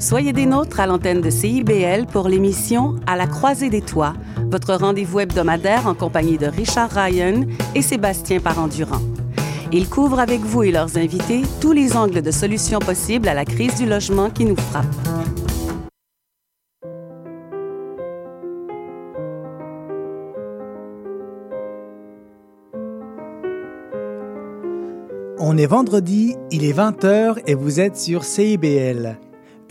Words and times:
Soyez 0.00 0.32
des 0.32 0.46
nôtres 0.46 0.78
à 0.78 0.86
l'antenne 0.86 1.20
de 1.20 1.28
CIBL 1.28 2.06
pour 2.06 2.28
l'émission 2.28 2.94
À 3.08 3.16
la 3.16 3.26
croisée 3.26 3.68
des 3.68 3.80
toits, 3.80 4.14
votre 4.48 4.74
rendez-vous 4.74 5.18
hebdomadaire 5.18 5.88
en 5.88 5.94
compagnie 5.94 6.38
de 6.38 6.46
Richard 6.46 6.90
Ryan 6.90 7.42
et 7.74 7.82
Sébastien 7.82 8.38
Parent-Durand. 8.38 9.00
Ils 9.72 9.88
couvrent 9.88 10.20
avec 10.20 10.40
vous 10.40 10.62
et 10.62 10.70
leurs 10.70 10.96
invités 10.96 11.42
tous 11.60 11.72
les 11.72 11.96
angles 11.96 12.22
de 12.22 12.30
solutions 12.30 12.78
possibles 12.78 13.28
à 13.28 13.34
la 13.34 13.44
crise 13.44 13.74
du 13.74 13.86
logement 13.86 14.30
qui 14.30 14.44
nous 14.44 14.56
frappe. 14.56 14.86
On 25.40 25.56
est 25.56 25.66
vendredi, 25.66 26.36
il 26.52 26.64
est 26.64 26.76
20h 26.76 27.42
et 27.48 27.54
vous 27.54 27.80
êtes 27.80 27.96
sur 27.96 28.22
CIBL. 28.22 29.18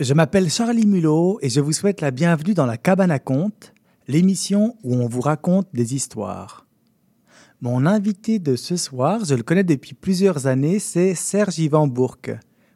Je 0.00 0.14
m'appelle 0.14 0.48
Charlie 0.48 0.86
Mulot 0.86 1.40
et 1.42 1.48
je 1.48 1.60
vous 1.60 1.72
souhaite 1.72 2.00
la 2.00 2.12
bienvenue 2.12 2.54
dans 2.54 2.66
la 2.66 2.76
Cabane 2.76 3.10
à 3.10 3.18
Contes, 3.18 3.74
l'émission 4.06 4.76
où 4.84 4.94
on 4.94 5.08
vous 5.08 5.20
raconte 5.20 5.66
des 5.74 5.96
histoires. 5.96 6.68
Mon 7.60 7.84
invité 7.84 8.38
de 8.38 8.54
ce 8.54 8.76
soir, 8.76 9.24
je 9.24 9.34
le 9.34 9.42
connais 9.42 9.64
depuis 9.64 9.94
plusieurs 9.94 10.46
années, 10.46 10.78
c'est 10.78 11.16
Serge 11.16 11.58
Yvan 11.58 11.88
Bourque. 11.88 12.30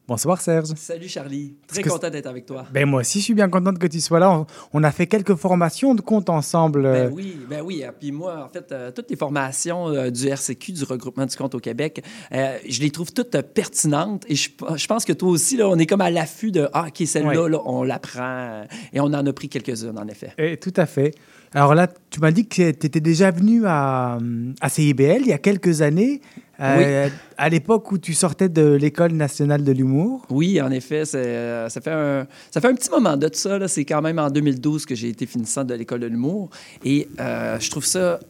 Bonsoir 0.08 0.40
Serge. 0.40 0.70
Salut 0.74 1.06
Charlie, 1.06 1.54
très 1.68 1.84
content 1.84 2.10
d'être 2.10 2.26
avec 2.26 2.44
toi. 2.44 2.66
Ben 2.72 2.86
moi 2.86 3.02
aussi, 3.02 3.20
je 3.20 3.24
suis 3.24 3.34
bien 3.34 3.48
contente 3.48 3.78
que 3.78 3.86
tu 3.86 4.00
sois 4.00 4.18
là. 4.18 4.44
On, 4.72 4.82
a 4.82 4.90
fait 4.90 5.06
quelques 5.06 5.36
formations 5.36 5.94
de 5.94 6.00
compte 6.00 6.28
ensemble. 6.28 6.82
Ben 6.82 7.12
oui, 7.14 7.38
ben 7.48 7.62
oui. 7.62 7.84
Puis 8.00 8.10
moi, 8.10 8.44
en 8.44 8.48
fait, 8.48 8.72
euh, 8.72 8.90
toutes 8.90 9.08
les 9.10 9.16
formations 9.16 9.88
euh, 9.90 10.10
du 10.10 10.26
RCQ, 10.26 10.72
du 10.72 10.82
regroupement 10.82 11.24
du 11.24 11.36
compte 11.36 11.54
au 11.54 11.60
Québec, 11.60 12.04
euh, 12.32 12.58
je 12.68 12.80
les 12.80 12.90
trouve 12.90 13.12
toutes 13.12 13.40
pertinentes. 13.54 14.24
Et 14.28 14.34
je, 14.34 14.48
pense 14.88 15.04
que 15.04 15.12
toi 15.12 15.28
aussi, 15.28 15.56
là, 15.56 15.68
on 15.68 15.78
est 15.78 15.86
comme 15.86 16.00
à 16.00 16.10
l'affût 16.10 16.50
de 16.50 16.68
ah, 16.72 16.86
ok, 16.88 17.06
celle-là, 17.06 17.48
là, 17.48 17.60
on 17.64 17.84
l'apprend. 17.84 18.64
Et 18.92 18.98
on 18.98 19.04
en 19.04 19.24
a 19.24 19.32
pris 19.32 19.48
quelques-unes, 19.48 19.98
en 19.98 20.08
effet. 20.08 20.32
Et, 20.36 20.56
tout 20.56 20.74
à 20.76 20.86
fait. 20.86 21.14
Alors 21.54 21.74
là, 21.74 21.86
tu 22.10 22.20
m'as 22.20 22.30
dit 22.30 22.46
que 22.46 22.70
tu 22.70 22.86
étais 22.86 23.00
déjà 23.00 23.30
venu 23.30 23.66
à, 23.66 24.18
à 24.60 24.68
CIBL 24.68 25.20
il 25.20 25.28
y 25.28 25.32
a 25.32 25.38
quelques 25.38 25.82
années. 25.82 26.20
Euh, 26.60 27.08
à 27.38 27.48
l'époque 27.48 27.90
où 27.90 27.98
tu 27.98 28.14
sortais 28.14 28.48
de 28.48 28.74
l'École 28.74 29.12
nationale 29.12 29.64
de 29.64 29.72
l'humour. 29.72 30.24
Oui, 30.30 30.60
en 30.60 30.70
effet. 30.70 31.02
Euh, 31.14 31.68
ça, 31.68 31.80
fait 31.80 31.90
un, 31.90 32.26
ça 32.52 32.60
fait 32.60 32.68
un 32.68 32.74
petit 32.74 32.90
moment 32.90 33.16
de 33.16 33.28
ça. 33.32 33.66
C'est 33.66 33.84
quand 33.84 34.00
même 34.00 34.18
en 34.20 34.30
2012 34.30 34.86
que 34.86 34.94
j'ai 34.94 35.08
été 35.08 35.26
finissant 35.26 35.64
de 35.64 35.74
l'École 35.74 36.00
de 36.00 36.06
l'humour. 36.06 36.50
Et 36.84 37.08
euh, 37.18 37.58
je 37.58 37.70
trouve 37.70 37.84
ça 37.84 38.20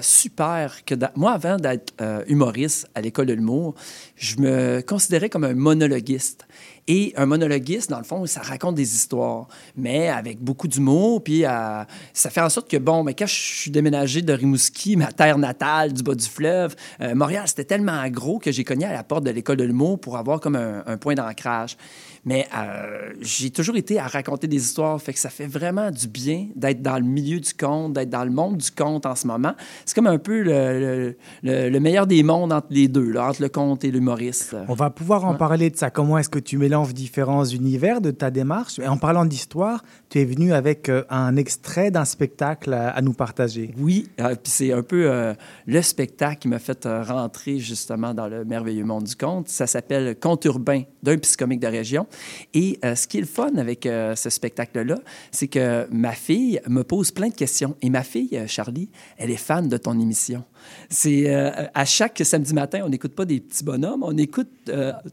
super 0.00 0.84
que... 0.86 0.94
Moi, 1.16 1.32
avant 1.32 1.56
d'être 1.56 1.92
humoriste 2.26 2.88
à 2.94 3.02
l'École 3.02 3.26
de 3.26 3.34
l'humour, 3.34 3.74
je 4.16 4.36
me 4.38 4.80
considérais 4.80 5.28
comme 5.28 5.44
un 5.44 5.54
monologuiste. 5.54 6.46
Et 6.86 7.14
un 7.16 7.26
monologuiste, 7.26 7.88
dans 7.88 7.98
le 7.98 8.04
fond, 8.04 8.26
ça 8.26 8.42
raconte 8.42 8.74
des 8.74 8.94
histoires, 8.94 9.48
mais 9.76 10.08
avec 10.08 10.38
beaucoup 10.38 10.68
d'humour. 10.68 11.24
Puis 11.24 11.44
euh, 11.44 11.82
ça 12.12 12.30
fait 12.30 12.42
en 12.42 12.50
sorte 12.50 12.70
que, 12.70 12.76
bon, 12.76 13.02
mais 13.04 13.14
quand 13.14 13.26
je 13.26 13.34
suis 13.34 13.70
déménagé 13.70 14.20
de 14.20 14.32
Rimouski, 14.32 14.96
ma 14.96 15.10
terre 15.10 15.38
natale, 15.38 15.92
du 15.92 16.02
bas 16.02 16.14
du 16.14 16.26
fleuve, 16.26 16.76
euh, 17.00 17.14
Montréal, 17.14 17.44
c'était 17.46 17.64
tellement 17.64 18.06
gros 18.08 18.38
que 18.38 18.52
j'ai 18.52 18.64
cogné 18.64 18.84
à 18.84 18.92
la 18.92 19.02
porte 19.02 19.24
de 19.24 19.30
l'école 19.30 19.56
de 19.56 19.64
l'humour 19.64 19.98
pour 19.98 20.18
avoir 20.18 20.40
comme 20.40 20.56
un 20.56 20.96
point 20.98 21.14
d'ancrage. 21.14 21.76
Mais 22.24 22.46
euh, 22.56 23.12
j'ai 23.20 23.50
toujours 23.50 23.76
été 23.76 23.98
à 23.98 24.06
raconter 24.06 24.46
des 24.46 24.56
histoires, 24.56 25.00
fait 25.00 25.12
que 25.12 25.18
ça 25.18 25.28
fait 25.28 25.46
vraiment 25.46 25.90
du 25.90 26.08
bien 26.08 26.48
d'être 26.56 26.80
dans 26.80 26.96
le 26.96 27.04
milieu 27.04 27.38
du 27.38 27.52
conte, 27.52 27.92
d'être 27.92 28.08
dans 28.08 28.24
le 28.24 28.30
monde 28.30 28.56
du 28.56 28.70
conte 28.70 29.04
en 29.04 29.14
ce 29.14 29.26
moment. 29.26 29.52
C'est 29.84 29.94
comme 29.94 30.06
un 30.06 30.18
peu 30.18 30.42
le, 30.42 31.16
le, 31.42 31.78
meilleur 31.80 32.06
des 32.06 32.22
mondes 32.22 32.52
entre 32.52 32.68
les 32.70 32.88
deux, 32.88 33.10
là, 33.10 33.28
entre 33.28 33.42
le 33.42 33.48
conte 33.48 33.84
et 33.84 33.90
l'humoriste. 33.90 34.56
On 34.68 34.74
va 34.74 34.90
pouvoir 34.90 35.24
en 35.26 35.34
parler 35.34 35.70
de 35.70 35.76
ça. 35.76 35.90
Comment 35.90 36.16
est-ce 36.18 36.30
que 36.30 36.38
tu 36.38 36.56
mélanges 36.56 36.94
différents 36.94 37.44
univers 37.44 38.00
de 38.00 38.10
ta 38.10 38.30
démarche? 38.30 38.78
Et 38.78 38.88
en 38.88 38.96
parlant 38.96 39.26
d'histoire, 39.26 39.84
tu 40.08 40.20
es 40.20 40.24
venu 40.24 40.54
avec 40.54 40.88
euh, 40.88 41.04
un 41.10 41.36
extrait 41.36 41.90
d'un 41.90 42.04
spectacle 42.04 42.72
à, 42.72 43.00
nous 43.02 43.12
partager. 43.12 43.74
Oui, 43.78 44.08
euh, 44.20 44.34
puis 44.34 44.50
c'est 44.50 44.72
un 44.72 44.82
peu 44.82 45.34
le 45.66 45.82
spectacle 45.82 46.38
qui 46.38 46.48
m'a 46.48 46.58
fait 46.58 46.86
rentrer 46.86 47.58
justement 47.58 48.14
dans 48.14 48.28
le 48.28 48.44
merveilleux 48.44 48.84
monde 48.84 49.04
du 49.04 49.16
conte. 49.16 49.48
Ça 49.48 49.66
s'appelle 49.66 50.16
Conte 50.18 50.44
urbain 50.46 50.82
d'un 51.02 51.18
psychomique 51.18 51.60
de 51.60 51.66
région. 51.66 52.06
Et 52.52 52.78
euh, 52.84 52.94
ce 52.94 53.06
qui 53.06 53.18
est 53.18 53.20
le 53.20 53.26
fun 53.26 53.56
avec 53.56 53.86
euh, 53.86 54.14
ce 54.14 54.30
spectacle-là, 54.30 54.98
c'est 55.30 55.48
que 55.48 55.86
ma 55.90 56.12
fille 56.12 56.60
me 56.68 56.82
pose 56.82 57.10
plein 57.10 57.28
de 57.28 57.34
questions. 57.34 57.76
Et 57.82 57.90
ma 57.90 58.02
fille, 58.02 58.30
euh, 58.34 58.46
Charlie, 58.46 58.90
elle 59.16 59.30
est 59.30 59.36
fan 59.36 59.68
de 59.68 59.76
ton 59.76 59.98
émission. 59.98 60.44
C'est 60.88 61.30
à 61.74 61.84
chaque 61.84 62.22
samedi 62.24 62.54
matin, 62.54 62.80
on 62.84 62.88
n'écoute 62.88 63.14
pas 63.14 63.26
des 63.26 63.38
petits 63.38 63.62
bonhommes, 63.62 64.02
on 64.02 64.16
écoute 64.16 64.48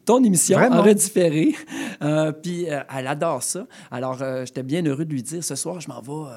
ton 0.06 0.24
émission 0.24 0.58
en 0.58 0.82
redifféré. 0.82 1.54
puis 2.42 2.68
elle 2.68 3.08
adore 3.08 3.44
ça. 3.44 3.68
Alors, 3.92 4.18
j'étais 4.46 4.64
bien 4.64 4.82
heureux 4.86 5.04
de 5.04 5.12
lui 5.12 5.24
dire 5.24 5.44
ce 5.44 5.56
soir, 5.56 5.82
je 5.82 5.90
m'en 5.90 6.00
vais 6.00 6.30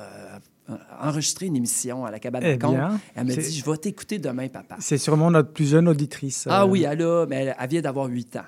enregistrer 1.01 1.47
une 1.47 1.57
émission 1.57 2.05
à 2.05 2.11
la 2.11 2.19
cabane 2.19 2.43
eh 2.45 2.65
à 2.65 2.99
Elle 3.15 3.27
m'a 3.27 3.35
dit 3.35 3.57
Je 3.57 3.71
vais 3.71 3.77
t'écouter 3.77 4.19
demain, 4.19 4.49
papa. 4.49 4.77
C'est 4.81 4.99
sûrement 4.99 5.31
notre 5.31 5.51
plus 5.51 5.69
jeune 5.69 5.89
auditrice. 5.89 6.47
Ah 6.51 6.67
oui, 6.67 6.85
elle, 6.89 7.03
a, 7.03 7.27
mais 7.27 7.55
elle 7.59 7.69
vient 7.69 7.83
d'avoir 7.83 8.07
8 8.07 8.37
ans. 8.37 8.45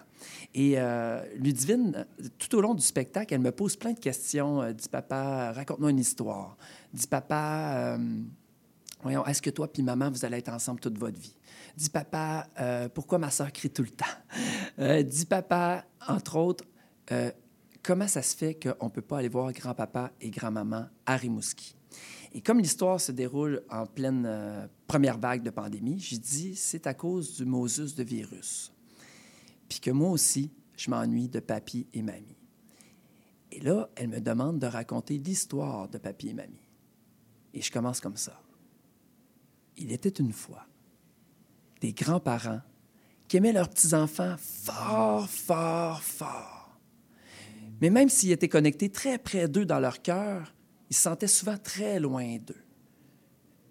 Et 0.59 0.77
euh, 0.79 1.23
Ludivine, 1.35 2.07
tout 2.39 2.57
au 2.57 2.63
long 2.63 2.73
du 2.73 2.81
spectacle, 2.83 3.35
elle 3.35 3.43
me 3.43 3.53
pose 3.53 3.77
plein 3.77 3.93
de 3.93 3.99
questions. 3.99 4.63
Elle 4.63 4.75
dit 4.75 4.89
Papa, 4.89 5.53
raconte-moi 5.53 5.91
une 5.91 5.99
histoire. 5.99 6.57
Dis 6.95 7.07
Papa, 7.07 7.75
euh, 7.75 7.99
voyons, 9.03 9.27
est-ce 9.27 9.43
que 9.43 9.51
toi 9.51 9.69
et 9.77 9.83
maman, 9.83 10.11
vous 10.11 10.25
allez 10.25 10.39
être 10.39 10.49
ensemble 10.49 10.81
toute 10.81 10.97
votre 10.97 11.21
vie? 11.21 11.37
Dis 11.77 11.91
Papa, 11.91 12.47
euh, 12.59 12.89
pourquoi 12.89 13.19
ma 13.19 13.31
soeur 13.31 13.53
crie 13.53 13.69
tout 13.69 13.83
le 13.83 13.91
temps? 13.91 14.07
dis 15.05 15.27
Papa, 15.27 15.85
entre 16.09 16.37
autres, 16.37 16.65
comment 17.83 18.09
ça 18.09 18.23
se 18.23 18.35
fait 18.35 18.55
qu'on 18.55 18.87
ne 18.87 18.91
peut 18.91 19.03
pas 19.03 19.19
aller 19.19 19.29
voir 19.29 19.53
grand-papa 19.53 20.13
et 20.23 20.31
grand-maman 20.31 20.87
à 21.05 21.17
Rimouski? 21.19 21.77
Et 22.33 22.41
comme 22.41 22.61
l'histoire 22.61 22.99
se 22.99 23.13
déroule 23.13 23.63
en 23.69 23.85
pleine 23.85 24.71
première 24.87 25.19
vague 25.19 25.43
de 25.43 25.51
pandémie, 25.51 25.99
j'ai 26.01 26.17
dit 26.17 26.57
c'est 26.57 26.87
à 26.87 26.95
cause 26.95 27.37
du 27.37 27.45
Moses 27.45 27.95
de 27.95 28.03
virus 28.03 28.73
puis 29.69 29.81
que 29.81 29.91
moi 29.91 30.11
aussi, 30.11 30.53
je 30.77 30.91
m'ennuie 30.91 31.29
de 31.29 31.41
papy 31.41 31.87
et 31.93 32.03
mamie. 32.03 32.37
Et 33.53 33.61
là, 33.61 33.89
elle 33.97 34.09
me 34.09 34.21
demande 34.21 34.59
de 34.59 34.67
raconter 34.67 35.19
l'histoire 35.19 35.89
de 35.89 35.99
papy 35.99 36.29
et 36.29 36.35
mamie. 36.35 36.69
Et 37.55 37.63
je 37.63 37.73
commence 37.73 38.01
comme 38.01 38.17
ça. 38.17 38.41
Il 39.77 39.93
était 39.93 40.09
une 40.09 40.33
fois 40.33 40.67
des 41.81 41.93
grands-parents 41.93 42.61
qui 43.29 43.37
aimaient 43.37 43.53
leurs 43.53 43.69
petits-enfants 43.69 44.37
fort, 44.39 45.29
fort, 45.29 46.03
fort. 46.03 46.79
Mais 47.81 47.91
même 47.91 48.09
s'ils 48.09 48.33
étaient 48.33 48.49
connectés 48.49 48.91
très 48.91 49.19
près 49.19 49.49
d'eux 49.49 49.67
dans 49.67 49.81
leur 49.81 50.01
cœur, 50.01 50.55
ils 50.91 50.97
se 50.97 51.03
sentaient 51.03 51.27
souvent 51.27 51.59
très 51.59 52.01
loin 52.01 52.37
d'eux. 52.39 52.63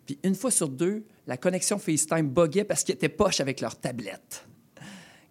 Puis 0.05 0.19
une 0.23 0.35
fois 0.35 0.51
sur 0.51 0.69
deux, 0.69 1.05
la 1.25 1.37
connexion 1.37 1.79
FaceTime 1.79 2.29
buguait 2.29 2.65
parce 2.65 2.83
qu'ils 2.83 2.95
étaient 2.95 3.09
poches 3.09 3.39
avec 3.39 3.61
leur 3.61 3.79
tablette. 3.79 4.47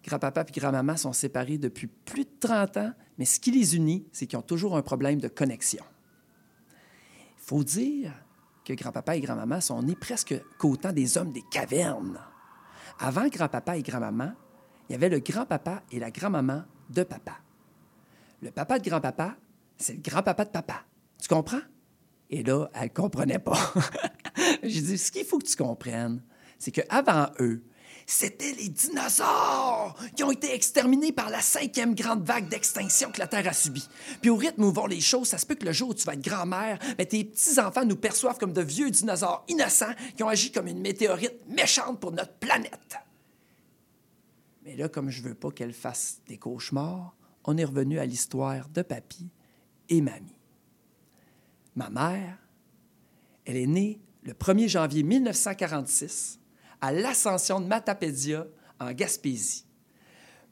Grand-papa 0.05 0.45
et 0.47 0.51
grand-maman 0.59 0.97
sont 0.97 1.13
séparés 1.13 1.57
depuis 1.57 1.87
plus 1.87 2.25
de 2.25 2.29
30 2.39 2.77
ans, 2.77 2.91
mais 3.17 3.25
ce 3.25 3.39
qui 3.39 3.49
les 3.49 3.75
unit, 3.75 4.05
c'est 4.11 4.27
qu'ils 4.27 4.37
ont 4.37 4.43
toujours 4.43 4.77
un 4.77 4.83
problème 4.83 5.19
de 5.19 5.27
connexion. 5.27 5.83
Il 7.39 7.43
faut 7.43 7.63
dire 7.63 8.13
que 8.63 8.73
grand-papa 8.73 9.15
et 9.15 9.21
grand-maman 9.21 9.61
sont 9.61 9.81
nés 9.81 9.95
presque 9.95 10.35
qu'au 10.59 10.77
des 10.77 11.17
hommes 11.17 11.31
des 11.31 11.43
cavernes. 11.49 12.19
Avant 12.99 13.27
grand-papa 13.27 13.77
et 13.77 13.81
grand-maman, 13.81 14.33
il 14.87 14.91
y 14.91 14.95
avait 14.95 15.09
le 15.09 15.19
grand-papa 15.19 15.81
et 15.91 15.99
la 15.99 16.11
grand-maman 16.11 16.63
de 16.91 17.01
papa. 17.01 17.39
Le 18.43 18.51
papa 18.51 18.77
de 18.77 18.87
grand-papa, 18.87 19.35
c'est 19.77 19.93
le 19.93 20.01
grand-papa 20.01 20.45
de 20.45 20.51
papa. 20.51 20.83
Tu 21.19 21.27
comprends? 21.27 21.61
Et 22.29 22.43
là, 22.43 22.69
elle 22.75 22.83
ne 22.83 22.87
comprenait 22.89 23.39
pas. 23.39 23.73
J'ai 24.61 24.81
dit, 24.81 24.97
ce 24.99 25.11
qu'il 25.11 25.25
faut 25.25 25.39
que 25.39 25.47
tu 25.47 25.55
comprennes, 25.55 26.21
c'est 26.59 26.71
qu'avant 26.71 27.31
eux, 27.39 27.63
c'était 28.05 28.53
les 28.53 28.69
dinosaures 28.69 29.97
qui 30.15 30.23
ont 30.23 30.31
été 30.31 30.53
exterminés 30.53 31.11
par 31.11 31.29
la 31.29 31.41
cinquième 31.41 31.95
grande 31.95 32.23
vague 32.23 32.47
d'extinction 32.49 33.11
que 33.11 33.19
la 33.19 33.27
Terre 33.27 33.47
a 33.47 33.53
subie. 33.53 33.87
Puis 34.21 34.29
au 34.29 34.35
rythme 34.35 34.63
où 34.63 34.71
vont 34.71 34.85
les 34.85 35.01
choses, 35.01 35.29
ça 35.29 35.37
se 35.37 35.45
peut 35.45 35.55
que 35.55 35.65
le 35.65 35.71
jour 35.71 35.89
où 35.89 35.93
tu 35.93 36.05
vas 36.05 36.13
être 36.13 36.23
grand-mère, 36.23 36.77
mais 36.97 37.05
tes 37.05 37.23
petits-enfants 37.23 37.85
nous 37.85 37.95
perçoivent 37.95 38.37
comme 38.37 38.53
de 38.53 38.61
vieux 38.61 38.91
dinosaures 38.91 39.43
innocents 39.47 39.93
qui 40.15 40.23
ont 40.23 40.29
agi 40.29 40.51
comme 40.51 40.67
une 40.67 40.81
météorite 40.81 41.47
méchante 41.49 41.99
pour 41.99 42.11
notre 42.11 42.33
planète. 42.33 42.97
Mais 44.63 44.75
là, 44.75 44.87
comme 44.87 45.09
je 45.09 45.21
veux 45.21 45.35
pas 45.35 45.51
qu'elle 45.51 45.73
fasse 45.73 46.21
des 46.27 46.37
cauchemars, 46.37 47.15
on 47.43 47.57
est 47.57 47.65
revenu 47.65 47.99
à 47.99 48.05
l'histoire 48.05 48.69
de 48.69 48.81
papy 48.81 49.29
et 49.89 50.01
mamie. 50.01 50.33
Ma 51.75 51.89
mère, 51.89 52.37
elle 53.45 53.57
est 53.57 53.67
née 53.67 53.99
le 54.23 54.33
1er 54.33 54.67
janvier 54.67 55.03
1946 55.03 56.39
à 56.81 56.91
l'ascension 56.91 57.59
de 57.59 57.65
Matapédia 57.65 58.45
en 58.79 58.91
Gaspésie. 58.91 59.65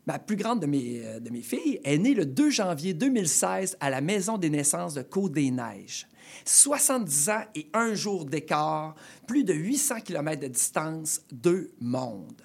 Ma 0.05 0.19
plus 0.19 0.35
grande 0.35 0.59
de 0.59 0.65
mes, 0.65 1.05
euh, 1.05 1.19
de 1.19 1.29
mes 1.29 1.41
filles 1.41 1.79
est 1.83 1.97
née 1.97 2.13
le 2.13 2.25
2 2.25 2.49
janvier 2.49 2.93
2016 2.93 3.77
à 3.79 3.89
la 3.89 4.01
Maison 4.01 4.37
des 4.37 4.49
naissances 4.49 4.93
de 4.93 5.01
Côte-des-Neiges. 5.01 6.07
70 6.45 7.29
ans 7.29 7.43
et 7.55 7.69
un 7.73 7.93
jour 7.93 8.25
d'écart, 8.25 8.95
plus 9.27 9.43
de 9.43 9.53
800 9.53 10.01
km 10.01 10.41
de 10.41 10.47
distance, 10.47 11.21
deux 11.31 11.71
mondes. 11.79 12.41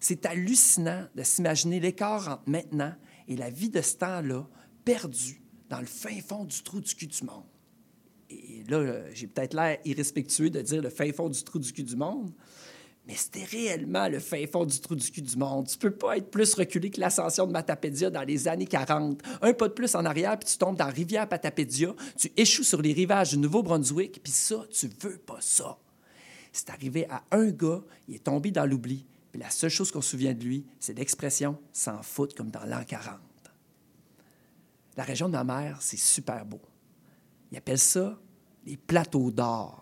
C'est 0.00 0.26
hallucinant 0.26 1.06
de 1.14 1.22
s'imaginer 1.22 1.80
l'écart 1.80 2.28
entre 2.28 2.42
maintenant 2.46 2.94
et 3.26 3.36
la 3.36 3.50
vie 3.50 3.70
de 3.70 3.80
ce 3.80 3.96
temps-là, 3.96 4.48
perdu 4.84 5.42
dans 5.68 5.80
le 5.80 5.86
fin 5.86 6.20
fond 6.20 6.44
du 6.44 6.62
trou 6.62 6.80
du 6.80 6.94
cul 6.94 7.06
du 7.06 7.24
monde. 7.24 7.44
Et 8.30 8.64
là, 8.68 9.04
j'ai 9.12 9.26
peut-être 9.26 9.54
l'air 9.54 9.78
irrespectueux 9.84 10.50
de 10.50 10.60
dire 10.60 10.82
le 10.82 10.90
fin 10.90 11.12
fond 11.12 11.28
du 11.28 11.42
trou 11.44 11.58
du 11.58 11.72
cul 11.72 11.82
du 11.82 11.96
monde, 11.96 12.32
mais 13.08 13.14
c'était 13.14 13.44
réellement 13.44 14.06
le 14.06 14.18
fin 14.18 14.46
fond 14.46 14.66
du 14.66 14.78
trou 14.80 14.94
du 14.94 15.10
cul 15.10 15.22
du 15.22 15.36
monde. 15.36 15.66
Tu 15.66 15.78
peux 15.78 15.90
pas 15.90 16.18
être 16.18 16.30
plus 16.30 16.52
reculé 16.52 16.90
que 16.90 17.00
l'ascension 17.00 17.46
de 17.46 17.52
Matapédia 17.52 18.10
dans 18.10 18.22
les 18.22 18.46
années 18.46 18.66
40. 18.66 19.22
Un 19.40 19.54
pas 19.54 19.68
de 19.68 19.72
plus 19.72 19.94
en 19.94 20.04
arrière, 20.04 20.38
puis 20.38 20.46
tu 20.46 20.58
tombes 20.58 20.76
dans 20.76 20.90
rivière 20.90 21.26
Patapédia, 21.26 21.94
tu 22.18 22.30
échoues 22.36 22.64
sur 22.64 22.82
les 22.82 22.92
rivages 22.92 23.30
du 23.30 23.38
Nouveau-Brunswick, 23.38 24.22
puis 24.22 24.30
ça, 24.30 24.66
tu 24.70 24.90
veux 25.00 25.16
pas 25.16 25.38
ça. 25.40 25.78
C'est 26.52 26.68
arrivé 26.68 27.06
à 27.08 27.24
un 27.30 27.48
gars, 27.48 27.82
il 28.08 28.16
est 28.16 28.24
tombé 28.24 28.50
dans 28.50 28.66
l'oubli, 28.66 29.06
puis 29.32 29.40
la 29.40 29.48
seule 29.48 29.70
chose 29.70 29.90
qu'on 29.90 30.02
se 30.02 30.10
souvient 30.10 30.34
de 30.34 30.44
lui, 30.44 30.66
c'est 30.78 30.96
l'expression 30.96 31.58
«s'en 31.72 32.02
foutre» 32.02 32.34
comme 32.36 32.50
dans 32.50 32.64
l'an 32.66 32.84
40. 32.86 33.18
La 34.98 35.04
région 35.04 35.28
de 35.28 35.32
ma 35.32 35.44
mère, 35.44 35.78
c'est 35.80 35.98
super 35.98 36.44
beau. 36.44 36.60
Ils 37.52 37.56
appellent 37.56 37.78
ça 37.78 38.18
les 38.66 38.76
plateaux 38.76 39.30
d'or. 39.30 39.77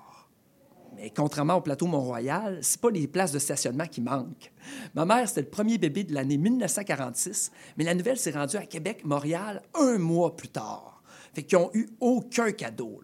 Mais 0.96 1.12
contrairement 1.14 1.56
au 1.56 1.60
plateau 1.60 1.86
Mont-Royal, 1.86 2.58
c'est 2.62 2.80
pas 2.80 2.90
les 2.90 3.06
places 3.06 3.32
de 3.32 3.38
stationnement 3.38 3.86
qui 3.86 4.00
manquent. 4.00 4.50
Ma 4.94 5.04
mère, 5.04 5.28
c'était 5.28 5.42
le 5.42 5.48
premier 5.48 5.76
bébé 5.76 6.04
de 6.04 6.14
l'année 6.14 6.38
1946, 6.38 7.52
mais 7.76 7.84
la 7.84 7.94
nouvelle 7.94 8.16
s'est 8.16 8.30
rendue 8.30 8.56
à 8.56 8.64
Québec, 8.64 9.04
Montréal, 9.04 9.62
un 9.74 9.98
mois 9.98 10.36
plus 10.36 10.48
tard. 10.48 11.02
Fait 11.34 11.42
qu'ils 11.42 11.58
n'ont 11.58 11.70
eu 11.74 11.88
aucun 12.00 12.50
cadeau. 12.52 13.02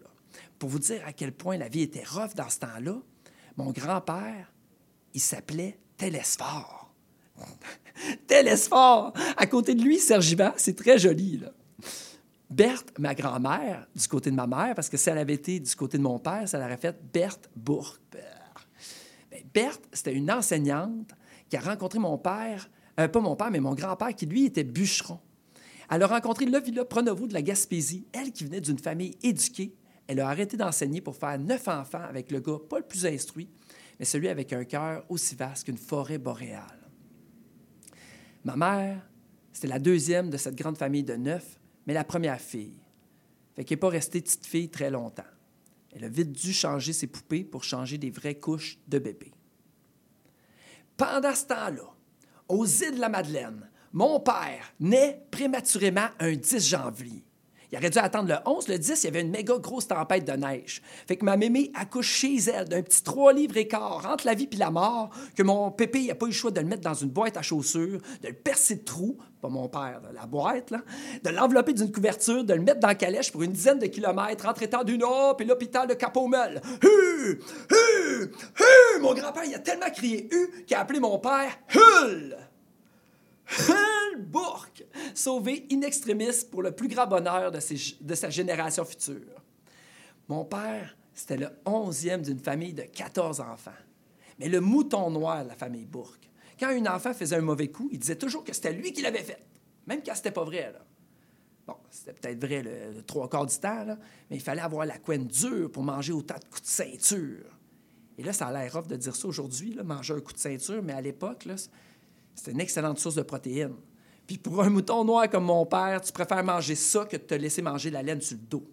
Pour 0.57 0.69
vous 0.69 0.79
dire 0.79 1.01
à 1.05 1.13
quel 1.13 1.33
point 1.33 1.57
la 1.57 1.67
vie 1.67 1.81
était 1.81 2.03
rough 2.03 2.33
dans 2.35 2.49
ce 2.49 2.59
temps-là, 2.59 2.95
mon 3.57 3.71
grand-père, 3.71 4.51
il 5.13 5.21
s'appelait 5.21 5.77
Télésphore. 5.97 6.91
Télésphore! 8.27 9.13
À 9.37 9.45
côté 9.45 9.75
de 9.75 9.83
lui, 9.83 9.99
Sergivan, 9.99 10.51
c'est 10.57 10.75
très 10.75 10.97
joli. 10.97 11.41
Berthe, 12.53 12.99
ma 12.99 13.15
grand-mère, 13.15 13.87
du 13.95 14.07
côté 14.07 14.29
de 14.29 14.35
ma 14.35 14.45
mère, 14.45 14.75
parce 14.75 14.89
que 14.89 14.97
si 14.97 15.09
elle 15.09 15.17
avait 15.17 15.33
été 15.33 15.59
du 15.59 15.75
côté 15.75 15.97
de 15.97 16.03
mon 16.03 16.19
père, 16.19 16.47
ça 16.47 16.59
l'aurait 16.59 16.77
fait 16.77 16.95
Berthe 17.11 17.49
Bourque. 17.55 18.01
Ben, 18.11 19.41
Berthe, 19.53 19.81
c'était 19.91 20.13
une 20.13 20.31
enseignante 20.31 21.13
qui 21.49 21.57
a 21.57 21.61
rencontré 21.61 21.97
mon 21.97 22.17
père, 22.17 22.69
euh, 22.99 23.07
pas 23.07 23.19
mon 23.21 23.35
père, 23.35 23.49
mais 23.49 23.59
mon 23.59 23.73
grand-père, 23.73 24.15
qui 24.15 24.27
lui 24.27 24.45
était 24.45 24.63
bûcheron. 24.63 25.19
Elle 25.89 26.03
a 26.03 26.07
rencontré 26.07 26.45
le 26.45 26.59
Villa 26.59 26.85
Pronovo 26.85 27.27
de 27.27 27.33
la 27.33 27.41
Gaspésie, 27.41 28.05
elle 28.13 28.31
qui 28.31 28.45
venait 28.45 28.61
d'une 28.61 28.79
famille 28.79 29.17
éduquée. 29.23 29.75
Elle 30.05 30.19
a 30.19 30.29
arrêté 30.29 30.55
d'enseigner 30.55 31.01
pour 31.01 31.15
faire 31.15 31.39
neuf 31.39 31.67
enfants 31.67 32.03
avec 32.07 32.31
le 32.31 32.39
gars 32.39 32.59
pas 32.69 32.77
le 32.77 32.85
plus 32.85 33.05
instruit, 33.05 33.49
mais 33.99 34.05
celui 34.05 34.27
avec 34.27 34.53
un 34.53 34.63
cœur 34.63 35.05
aussi 35.09 35.35
vaste 35.35 35.65
qu'une 35.65 35.77
forêt 35.77 36.19
boréale. 36.19 36.89
Ma 38.43 38.55
mère, 38.55 39.07
c'était 39.51 39.67
la 39.67 39.79
deuxième 39.79 40.29
de 40.29 40.37
cette 40.37 40.55
grande 40.55 40.77
famille 40.77 41.03
de 41.03 41.15
neuf, 41.15 41.59
mais 41.85 41.93
la 41.93 42.03
première 42.03 42.39
fille. 42.39 42.79
Fait 43.55 43.63
qu'elle 43.63 43.77
n'est 43.77 43.81
pas 43.81 43.89
restée 43.89 44.21
petite 44.21 44.45
fille 44.45 44.69
très 44.69 44.89
longtemps. 44.89 45.23
Elle 45.95 46.05
a 46.05 46.09
vite 46.09 46.31
dû 46.31 46.53
changer 46.53 46.93
ses 46.93 47.07
poupées 47.07 47.43
pour 47.43 47.63
changer 47.63 47.97
des 47.97 48.09
vraies 48.09 48.39
couches 48.39 48.79
de 48.87 48.99
bébé. 48.99 49.31
Pendant 50.97 51.35
ce 51.35 51.45
temps-là, 51.45 51.93
aux 52.47 52.65
îles 52.65 52.95
de 52.95 52.99
la 52.99 53.09
Madeleine, 53.09 53.69
mon 53.91 54.19
père 54.19 54.73
naît 54.79 55.23
prématurément 55.29 56.07
un 56.19 56.33
10 56.33 56.67
janvier. 56.67 57.23
Il 57.73 57.77
aurait 57.77 57.89
dû 57.89 57.97
attendre 57.97 58.29
le 58.29 58.35
11, 58.45 58.67
le 58.67 58.77
10, 58.77 59.01
il 59.01 59.05
y 59.05 59.07
avait 59.07 59.21
une 59.21 59.31
méga 59.31 59.57
grosse 59.57 59.87
tempête 59.87 60.25
de 60.25 60.33
neige. 60.33 60.83
Fait 61.07 61.17
que 61.17 61.25
ma 61.25 61.37
mémé 61.37 61.71
accouche 61.73 62.07
chez 62.07 62.35
elle 62.35 62.69
d'un 62.69 62.83
petit 62.83 63.01
3 63.01 63.33
livres 63.33 63.57
et 63.57 63.67
entre 63.73 64.27
la 64.27 64.35
vie 64.35 64.47
et 64.51 64.55
la 64.57 64.69
mort, 64.69 65.09
que 65.35 65.41
mon 65.41 65.71
pépé 65.71 66.05
n'a 66.05 66.13
pas 66.13 66.27
eu 66.27 66.29
le 66.29 66.35
choix 66.35 66.51
de 66.51 66.59
le 66.59 66.67
mettre 66.67 66.83
dans 66.83 66.93
une 66.93 67.09
boîte 67.09 67.35
à 67.35 67.41
chaussures, 67.41 67.99
de 68.21 68.27
le 68.27 68.35
percer 68.35 68.75
de 68.75 68.83
trous, 68.83 69.17
pas 69.41 69.49
mon 69.49 69.69
père, 69.69 70.01
la 70.13 70.27
boîte, 70.27 70.71
de 71.23 71.29
l'envelopper 71.31 71.73
d'une 71.73 71.91
couverture, 71.91 72.43
de 72.43 72.53
le 72.53 72.61
mettre 72.61 72.79
dans 72.79 72.89
la 72.89 72.95
calèche 72.95 73.31
pour 73.31 73.41
une 73.41 73.53
dizaine 73.53 73.79
de 73.79 73.87
kilomètres, 73.87 74.47
en 74.47 74.53
traitant 74.53 74.83
d'une 74.83 75.03
eau, 75.03 75.33
puis 75.35 75.47
l'hôpital 75.47 75.87
de 75.87 75.95
Capomel. 75.95 76.61
Hu! 76.83 77.39
Hu! 77.71 78.31
Hu! 78.59 79.01
Mon 79.01 79.15
grand-père, 79.15 79.45
il 79.45 79.55
a 79.55 79.59
tellement 79.59 79.89
crié 79.89 80.29
Hu 80.31 80.63
qu'il 80.67 80.77
a 80.77 80.81
appelé 80.81 80.99
mon 80.99 81.17
père 81.17 81.57
Hull! 81.73 82.37
Bourque, 84.17 84.83
sauvé 85.13 85.67
in 85.71 85.81
extremis 85.81 86.45
pour 86.49 86.61
le 86.61 86.71
plus 86.71 86.87
grand 86.87 87.07
bonheur 87.07 87.51
de, 87.51 88.15
sa 88.15 88.29
génération 88.29 88.85
future. 88.85 89.41
Mon 90.27 90.45
père, 90.45 90.95
c'était 91.13 91.37
le 91.37 91.49
onzième 91.65 92.21
d'une 92.21 92.39
famille 92.39 92.73
de 92.73 92.83
14 92.83 93.41
enfants. 93.41 93.71
Mais 94.39 94.49
le 94.49 94.61
mouton 94.61 95.11
noir 95.11 95.43
de 95.43 95.49
la 95.49 95.55
famille 95.55 95.85
Bourque. 95.85 96.29
Quand 96.59 96.69
un 96.69 96.85
enfant 96.95 97.13
faisait 97.13 97.35
un 97.35 97.41
mauvais 97.41 97.67
coup, 97.67 97.89
il 97.91 97.99
disait 97.99 98.15
toujours 98.15 98.43
que 98.43 98.53
c'était 98.53 98.73
lui 98.73 98.93
qui 98.93 99.01
l'avait 99.01 99.23
fait, 99.23 99.43
même 99.85 100.01
quand 100.03 100.15
c'était 100.15 100.31
pas 100.31 100.43
vrai. 100.43 100.73
Bon, 101.67 101.75
c'était 101.89 102.13
peut-être 102.13 102.43
vrai 102.43 102.61
le, 102.61 103.01
trois 103.03 103.29
quarts 103.29 103.45
du 103.45 103.57
temps, 103.57 103.85
mais 104.29 104.37
il 104.37 104.41
fallait 104.41 104.61
avoir 104.61 104.85
la 104.85 104.97
couenne 104.97 105.27
dure 105.27 105.71
pour 105.71 105.83
manger 105.83 106.13
autant 106.13 106.35
de 106.35 106.45
coups 106.45 106.61
de 106.61 106.67
ceinture. 106.67 107.59
Et 108.17 108.23
là, 108.23 108.33
ça 108.33 108.47
a 108.47 108.51
l'air 108.51 108.75
off 108.75 108.87
de 108.87 108.95
dire 108.95 109.15
ça 109.15 109.27
aujourd'hui, 109.27 109.77
manger 109.83 110.13
un 110.13 110.19
coup 110.19 110.33
de 110.33 110.37
ceinture, 110.37 110.83
mais 110.83 110.93
à 110.93 111.01
l'époque, 111.01 111.45
c'était 112.35 112.51
une 112.51 112.61
excellente 112.61 112.99
source 112.99 113.15
de 113.15 113.21
protéines. 113.21 113.75
Puis 114.27 114.37
pour 114.37 114.61
un 114.61 114.69
mouton 114.69 115.03
noir 115.03 115.29
comme 115.29 115.45
mon 115.45 115.65
père, 115.65 116.01
tu 116.01 116.11
préfères 116.11 116.43
manger 116.43 116.75
ça 116.75 117.05
que 117.05 117.17
de 117.17 117.21
te 117.21 117.35
laisser 117.35 117.61
manger 117.61 117.89
la 117.89 118.01
laine 118.01 118.21
sur 118.21 118.37
le 118.37 118.43
dos. 118.43 118.67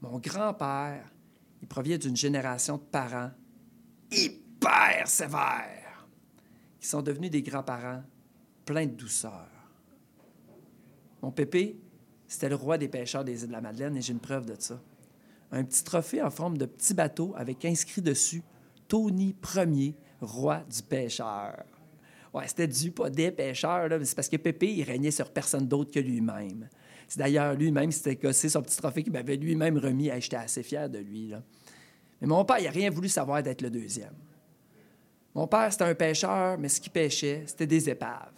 Mon 0.00 0.18
grand-père, 0.18 1.10
il 1.60 1.68
provient 1.68 1.96
d'une 1.96 2.16
génération 2.16 2.76
de 2.76 2.82
parents 2.82 3.30
hyper 4.10 5.06
sévères, 5.06 6.06
qui 6.80 6.86
sont 6.86 7.02
devenus 7.02 7.30
des 7.30 7.42
grands-parents 7.42 8.02
pleins 8.64 8.86
de 8.86 8.92
douceur. 8.92 9.48
Mon 11.22 11.30
pépé, 11.30 11.78
c'était 12.26 12.48
le 12.48 12.56
roi 12.56 12.78
des 12.78 12.88
pêcheurs 12.88 13.24
des 13.24 13.42
îles 13.42 13.48
de 13.48 13.52
la 13.52 13.60
Madeleine 13.60 13.96
et 13.96 14.02
j'ai 14.02 14.12
une 14.12 14.20
preuve 14.20 14.46
de 14.46 14.56
ça. 14.58 14.80
Un 15.50 15.64
petit 15.64 15.84
trophée 15.84 16.22
en 16.22 16.30
forme 16.30 16.58
de 16.58 16.66
petit 16.66 16.94
bateau 16.94 17.34
avec 17.36 17.64
inscrit 17.64 18.02
dessus 18.02 18.42
Tony 18.88 19.36
Ier, 19.54 19.94
roi 20.20 20.64
du 20.68 20.82
pêcheur. 20.82 21.64
C'était 22.46 22.66
du 22.66 22.90
pas 22.90 23.10
des 23.10 23.30
pêcheurs, 23.30 23.88
c'est 24.04 24.14
parce 24.14 24.28
que 24.28 24.36
Pépé, 24.36 24.72
il 24.72 24.84
régnait 24.84 25.10
sur 25.10 25.30
personne 25.30 25.68
d'autre 25.68 25.90
que 25.90 26.00
lui-même. 26.00 26.68
C'est 27.06 27.18
d'ailleurs 27.18 27.54
lui-même, 27.54 27.92
c'était 27.92 28.16
cassé 28.16 28.48
son 28.48 28.62
petit 28.62 28.76
trophée 28.76 29.02
qu'il 29.02 29.12
m'avait 29.12 29.36
lui-même 29.36 29.76
remis. 29.76 30.10
J'étais 30.18 30.36
assez 30.36 30.62
fier 30.62 30.88
de 30.88 30.98
lui. 30.98 31.34
Mais 32.20 32.26
mon 32.26 32.44
père, 32.44 32.58
il 32.58 32.64
n'a 32.64 32.70
rien 32.70 32.88
voulu 32.88 33.08
savoir 33.08 33.42
d'être 33.42 33.60
le 33.60 33.68
deuxième. 33.68 34.14
Mon 35.34 35.46
père, 35.46 35.70
c'était 35.70 35.84
un 35.84 35.94
pêcheur, 35.94 36.58
mais 36.58 36.68
ce 36.68 36.80
qu'il 36.80 36.92
pêchait, 36.92 37.44
c'était 37.46 37.66
des 37.66 37.90
épaves. 37.90 38.32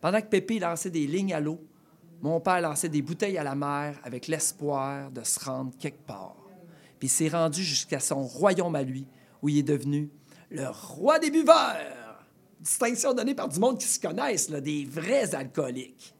Pendant 0.00 0.20
que 0.20 0.26
Pépé 0.26 0.60
lançait 0.60 0.90
des 0.90 1.06
lignes 1.06 1.34
à 1.34 1.40
l'eau, 1.40 1.60
mon 2.22 2.40
père 2.40 2.60
lançait 2.60 2.88
des 2.88 3.02
bouteilles 3.02 3.38
à 3.38 3.42
la 3.42 3.54
mer 3.54 3.98
avec 4.04 4.28
l'espoir 4.28 5.10
de 5.10 5.24
se 5.24 5.40
rendre 5.44 5.72
quelque 5.78 6.06
part. 6.06 6.36
Puis 6.98 7.08
il 7.08 7.10
s'est 7.10 7.28
rendu 7.28 7.62
jusqu'à 7.62 8.00
son 8.00 8.22
royaume 8.22 8.76
à 8.76 8.82
lui, 8.82 9.06
où 9.42 9.48
il 9.48 9.58
est 9.58 9.62
devenu 9.62 10.08
le 10.50 10.68
roi 10.68 11.18
des 11.18 11.30
buveurs 11.30 12.03
distinction 12.64 13.12
donnée 13.12 13.34
par 13.34 13.48
du 13.48 13.60
monde 13.60 13.78
qui 13.78 13.86
se 13.86 14.00
connaissent, 14.00 14.50
des 14.50 14.84
vrais 14.86 15.34
alcooliques. 15.34 16.14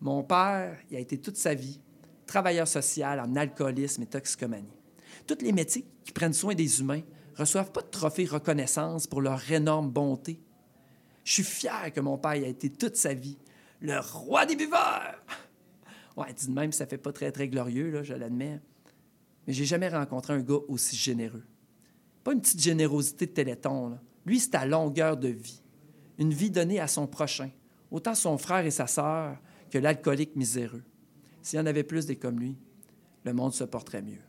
Mon 0.00 0.24
père, 0.24 0.78
il 0.90 0.96
a 0.96 1.00
été 1.00 1.18
toute 1.18 1.36
sa 1.36 1.54
vie 1.54 1.78
travailleur 2.26 2.66
social 2.66 3.20
en 3.20 3.36
alcoolisme 3.36 4.02
et 4.02 4.06
toxicomanie. 4.06 4.78
Tous 5.26 5.38
les 5.42 5.52
métiers 5.52 5.84
qui 6.02 6.12
prennent 6.12 6.32
soin 6.32 6.54
des 6.54 6.80
humains 6.80 7.02
reçoivent 7.36 7.70
pas 7.70 7.82
de 7.82 7.88
trophée 7.88 8.24
reconnaissance 8.24 9.06
pour 9.06 9.20
leur 9.20 9.50
énorme 9.52 9.90
bonté. 9.90 10.40
Je 11.24 11.34
suis 11.34 11.42
fier 11.44 11.92
que 11.92 12.00
mon 12.00 12.16
père 12.16 12.32
ait 12.32 12.50
été 12.50 12.70
toute 12.70 12.96
sa 12.96 13.12
vie 13.12 13.38
le 13.80 13.98
roi 14.00 14.46
des 14.46 14.56
buveurs. 14.56 15.22
Ouais, 16.14 16.30
dit 16.34 16.46
de 16.46 16.52
même, 16.52 16.72
ça 16.72 16.86
fait 16.86 16.98
pas 16.98 17.10
très, 17.10 17.32
très 17.32 17.48
glorieux, 17.48 17.90
là, 17.90 18.02
je 18.02 18.12
l'admets. 18.12 18.60
Mais 19.46 19.54
j'ai 19.54 19.64
jamais 19.64 19.88
rencontré 19.88 20.34
un 20.34 20.40
gars 20.40 20.58
aussi 20.68 20.94
généreux. 20.94 21.42
Pas 22.22 22.34
une 22.34 22.42
petite 22.42 22.60
générosité 22.60 23.24
de 23.24 23.30
téléthon, 23.30 23.88
là. 23.88 23.98
Lui, 24.26 24.40
c'est 24.40 24.54
à 24.54 24.66
longueur 24.66 25.16
de 25.16 25.28
vie. 25.28 25.62
Une 26.18 26.32
vie 26.32 26.50
donnée 26.50 26.80
à 26.80 26.86
son 26.86 27.06
prochain, 27.06 27.50
autant 27.90 28.14
son 28.14 28.38
frère 28.38 28.64
et 28.64 28.70
sa 28.70 28.86
sœur 28.86 29.36
que 29.70 29.78
l'alcoolique 29.78 30.36
miséreux. 30.36 30.84
S'il 31.40 31.58
y 31.58 31.62
en 31.62 31.66
avait 31.66 31.82
plus 31.82 32.06
des 32.06 32.16
comme 32.16 32.38
lui, 32.38 32.56
le 33.24 33.32
monde 33.32 33.52
se 33.52 33.64
porterait 33.64 34.02
mieux. 34.02 34.22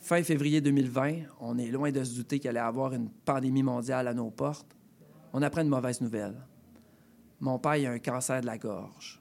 Fin 0.00 0.22
février 0.22 0.60
2020, 0.60 1.18
on 1.40 1.58
est 1.58 1.70
loin 1.70 1.92
de 1.92 2.02
se 2.02 2.16
douter 2.16 2.40
qu'il 2.40 2.50
allait 2.50 2.58
y 2.58 2.62
avoir 2.62 2.94
une 2.94 3.10
pandémie 3.10 3.62
mondiale 3.62 4.08
à 4.08 4.14
nos 4.14 4.30
portes. 4.30 4.74
On 5.32 5.42
apprend 5.42 5.60
une 5.60 5.68
mauvaise 5.68 6.00
nouvelle. 6.00 6.34
Mon 7.38 7.58
père 7.58 7.90
a 7.90 7.94
un 7.94 7.98
cancer 7.98 8.40
de 8.40 8.46
la 8.46 8.58
gorge. 8.58 9.19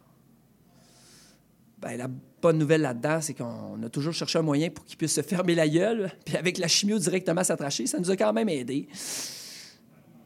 Ben, 1.81 1.98
la 1.98 2.09
bonne 2.41 2.57
nouvelle 2.57 2.81
là-dedans, 2.81 3.21
c'est 3.21 3.33
qu'on 3.33 3.81
a 3.81 3.89
toujours 3.89 4.13
cherché 4.13 4.38
un 4.38 4.41
moyen 4.41 4.69
pour 4.69 4.86
qu'il 4.86 4.98
puisse 4.98 5.13
se 5.13 5.21
fermer 5.21 5.55
la 5.55 5.67
gueule, 5.67 6.12
puis 6.25 6.36
avec 6.36 6.57
la 6.57 6.67
chimio 6.67 7.00
directement 7.00 7.43
s'attracher, 7.43 7.88
ça 7.88 8.00
nous 8.00 8.12
a 8.12 8.15
quand 8.15 8.33
même 8.33 8.50
aidé. 8.50 8.88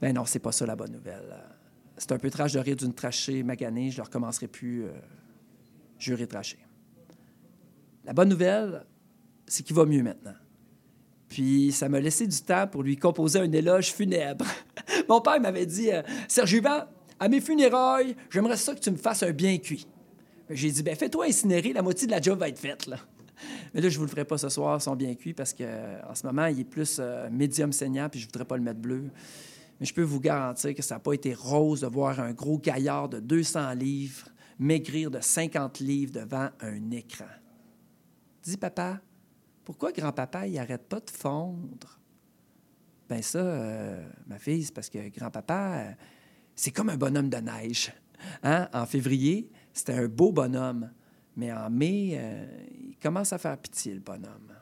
Ben 0.01 0.13
non, 0.13 0.25
c'est 0.25 0.39
pas 0.39 0.51
ça 0.51 0.65
la 0.65 0.75
bonne 0.75 0.91
nouvelle. 0.91 1.36
C'est 1.98 2.12
un 2.12 2.17
peu 2.17 2.29
trash 2.29 2.53
de 2.53 2.60
rire 2.60 2.75
d'une 2.75 2.93
trachée 2.93 3.43
maganée, 3.43 3.91
je 3.91 4.01
ne 4.01 4.05
recommencerai 4.05 4.48
plus. 4.48 4.86
Euh, 4.86 4.91
jurer 6.03 6.27
traché. 6.27 6.57
La 8.05 8.13
bonne 8.13 8.29
nouvelle, 8.29 8.86
c'est 9.48 9.63
qu'il 9.63 9.75
va 9.75 9.86
mieux 9.86 10.03
maintenant. 10.03 10.36
Puis 11.29 11.72
ça 11.72 11.89
m'a 11.89 12.00
laissé 12.00 12.27
du 12.27 12.41
temps 12.41 12.67
pour 12.67 12.83
lui 12.83 12.98
composer 12.98 13.39
un 13.39 13.51
éloge 13.51 13.93
funèbre. 13.93 14.45
Mon 15.10 15.22
père 15.22 15.39
m'avait 15.39 15.65
dit 15.65 15.91
euh, 15.91 16.01
Serge 16.27 16.53
Yvan, 16.53 16.86
à 17.19 17.29
mes 17.29 17.41
funérailles, 17.41 18.15
j'aimerais 18.29 18.57
ça 18.57 18.75
que 18.75 18.79
tu 18.79 18.91
me 18.91 18.98
fasses 18.98 19.24
un 19.24 19.31
bien 19.31 19.57
cuit. 19.57 19.88
J'ai 20.53 20.72
dit, 20.72 20.83
ben 20.83 20.95
fais-toi 20.95 21.25
incinérer, 21.25 21.74
la 21.74 21.81
moitié 21.81 22.07
de 22.07 22.12
la 22.12 22.22
job 22.22 22.39
va 22.39 22.50
être 22.50 22.60
faite. 22.60 22.88
Là. 22.88 22.98
Mais 23.74 23.81
là, 23.81 23.89
je 23.89 23.95
ne 23.95 24.00
vous 24.00 24.05
le 24.05 24.10
ferai 24.10 24.25
pas 24.25 24.38
ce 24.38 24.50
soir, 24.50 24.77
ils 24.79 24.83
sont 24.83 24.95
bien 24.95 25.13
cuits 25.15 25.33
parce 25.33 25.53
qu'en 25.53 26.15
ce 26.15 26.25
moment, 26.25 26.45
il 26.45 26.60
est 26.60 26.65
plus 26.65 26.98
euh, 27.00 27.29
médium 27.29 27.72
saignant, 27.72 28.10
puis 28.10 28.19
je 28.19 28.25
ne 28.25 28.29
voudrais 28.29 28.45
pas 28.45 28.57
le 28.57 28.63
mettre 28.63 28.79
bleu. 28.79 29.10
Mais 29.79 29.86
je 29.86 29.93
peux 29.93 30.03
vous 30.03 30.19
garantir 30.19 30.74
que 30.75 30.81
ça 30.81 30.95
n'a 30.95 31.00
pas 31.00 31.13
été 31.13 31.33
rose 31.33 31.81
de 31.81 31.88
voir 31.88 32.19
un 32.19 32.31
gros 32.31 32.60
gaillard 32.60 33.10
de 33.10 33.19
200 33.19 33.74
livres 33.74 34.29
maigrir 34.60 35.12
de 35.12 35.19
50 35.19 35.79
livres 35.79 36.12
devant 36.12 36.50
un 36.62 36.91
écran. 36.91 37.25
Dis, 38.43 38.57
papa, 38.57 39.01
pourquoi 39.63 39.91
grand-papa, 39.91 40.48
il 40.48 40.53
n'arrête 40.53 40.88
pas 40.88 41.00
de 41.00 41.10
fondre? 41.10 42.00
Ben 43.10 43.22
ça, 43.22 43.39
euh, 43.39 44.05
ma 44.27 44.38
fille, 44.38 44.63
c'est 44.63 44.74
parce 44.74 44.89
que 44.89 45.10
grand-papa, 45.10 45.74
euh, 45.74 45.91
c'est 46.55 46.72
comme 46.72 46.89
un 46.89 46.98
bonhomme 46.98 47.29
de 47.29 47.38
neige. 47.38 47.93
Hein? 48.43 48.69
En 48.74 48.86
février, 48.86 49.50
c'était 49.74 49.94
un 49.94 50.08
beau 50.08 50.32
bonhomme. 50.32 50.92
Mais 51.36 51.51
en 51.51 51.70
mai, 51.70 52.12
euh, 52.13 52.46
il 52.89 52.98
commence 52.98 53.34
à 53.34 53.38
faire 53.38 53.58
pitié, 53.58 53.96
le 53.96 54.00
bonhomme. 54.00 54.53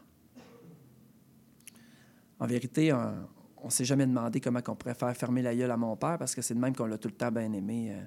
En 2.40 2.48
vérité, 2.48 2.92
on 2.94 3.66
ne 3.66 3.70
s'est 3.70 3.86
jamais 3.86 4.08
demandé 4.08 4.40
comment 4.40 4.62
on 4.68 4.76
pourrait 4.76 4.96
faire 4.96 5.16
fermer 5.16 5.42
la 5.42 5.56
gueule 5.56 5.70
à 5.70 5.78
mon 5.78 5.96
père 5.96 6.18
parce 6.18 6.34
que 6.34 6.42
c'est 6.42 6.56
de 6.56 6.60
même 6.60 6.76
qu'on 6.76 6.86
l'a 6.86 6.98
tout 6.98 7.10
le 7.10 7.14
temps 7.14 7.32
bien 7.32 7.52
aimé. 7.52 7.92
Euh, 7.92 8.02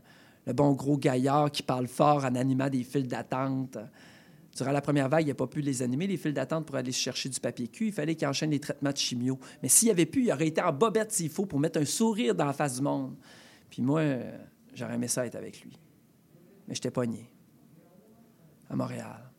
le 0.46 0.52
bon 0.52 0.73
gros 0.73 0.99
gaillard 0.99 1.50
qui 1.50 1.62
parle 1.62 1.87
fort 1.87 2.25
en 2.25 2.34
animant 2.34 2.68
des 2.68 2.84
files 2.84 3.06
d'attente. 3.06 3.78
Durant 4.56 4.73
la 4.73 4.80
première 4.80 5.08
vague, 5.08 5.25
il 5.25 5.28
n'a 5.28 5.34
pas 5.34 5.46
pu 5.46 5.61
les 5.61 5.82
animer, 5.82 6.06
les 6.06 6.16
files 6.16 6.34
d'attente 6.34 6.66
pour 6.66 6.76
aller 6.76 6.92
chercher 6.92 7.28
du 7.28 7.40
papier 7.40 7.68
cul. 7.68 7.87
Il 7.87 7.92
fallait 7.92 8.14
qu'il 8.14 8.26
enchaîne 8.26 8.50
les 8.50 8.61
traitements 8.61 8.92
de 8.92 8.96
chimio. 8.96 9.38
Mais 9.62 9.68
s'il 9.68 9.90
avait 9.90 10.06
pu, 10.06 10.25
il 10.25 10.32
aurait 10.32 10.49
été 10.49 10.61
en 10.61 10.73
bobette 10.73 11.12
s'il 11.12 11.30
faut 11.30 11.46
pour 11.46 11.58
mettre 11.61 11.80
un 11.80 11.84
sourire 11.84 12.34
dans 12.34 12.44
la 12.44 12.52
face 12.52 12.76
du 12.76 12.82
monde. 12.82 13.14
Puis 13.70 13.82
moi, 13.82 14.00
euh, 14.00 14.38
j'aurais 14.75 14.94
aimé 14.94 15.08
ça 15.08 15.26
être 15.26 15.37
avec 15.37 15.62
lui. 15.62 15.78
Mais 16.66 16.75
j'étais 16.75 16.90
pogné 16.90 17.30
à 18.68 18.76
Montréal. 18.76 19.30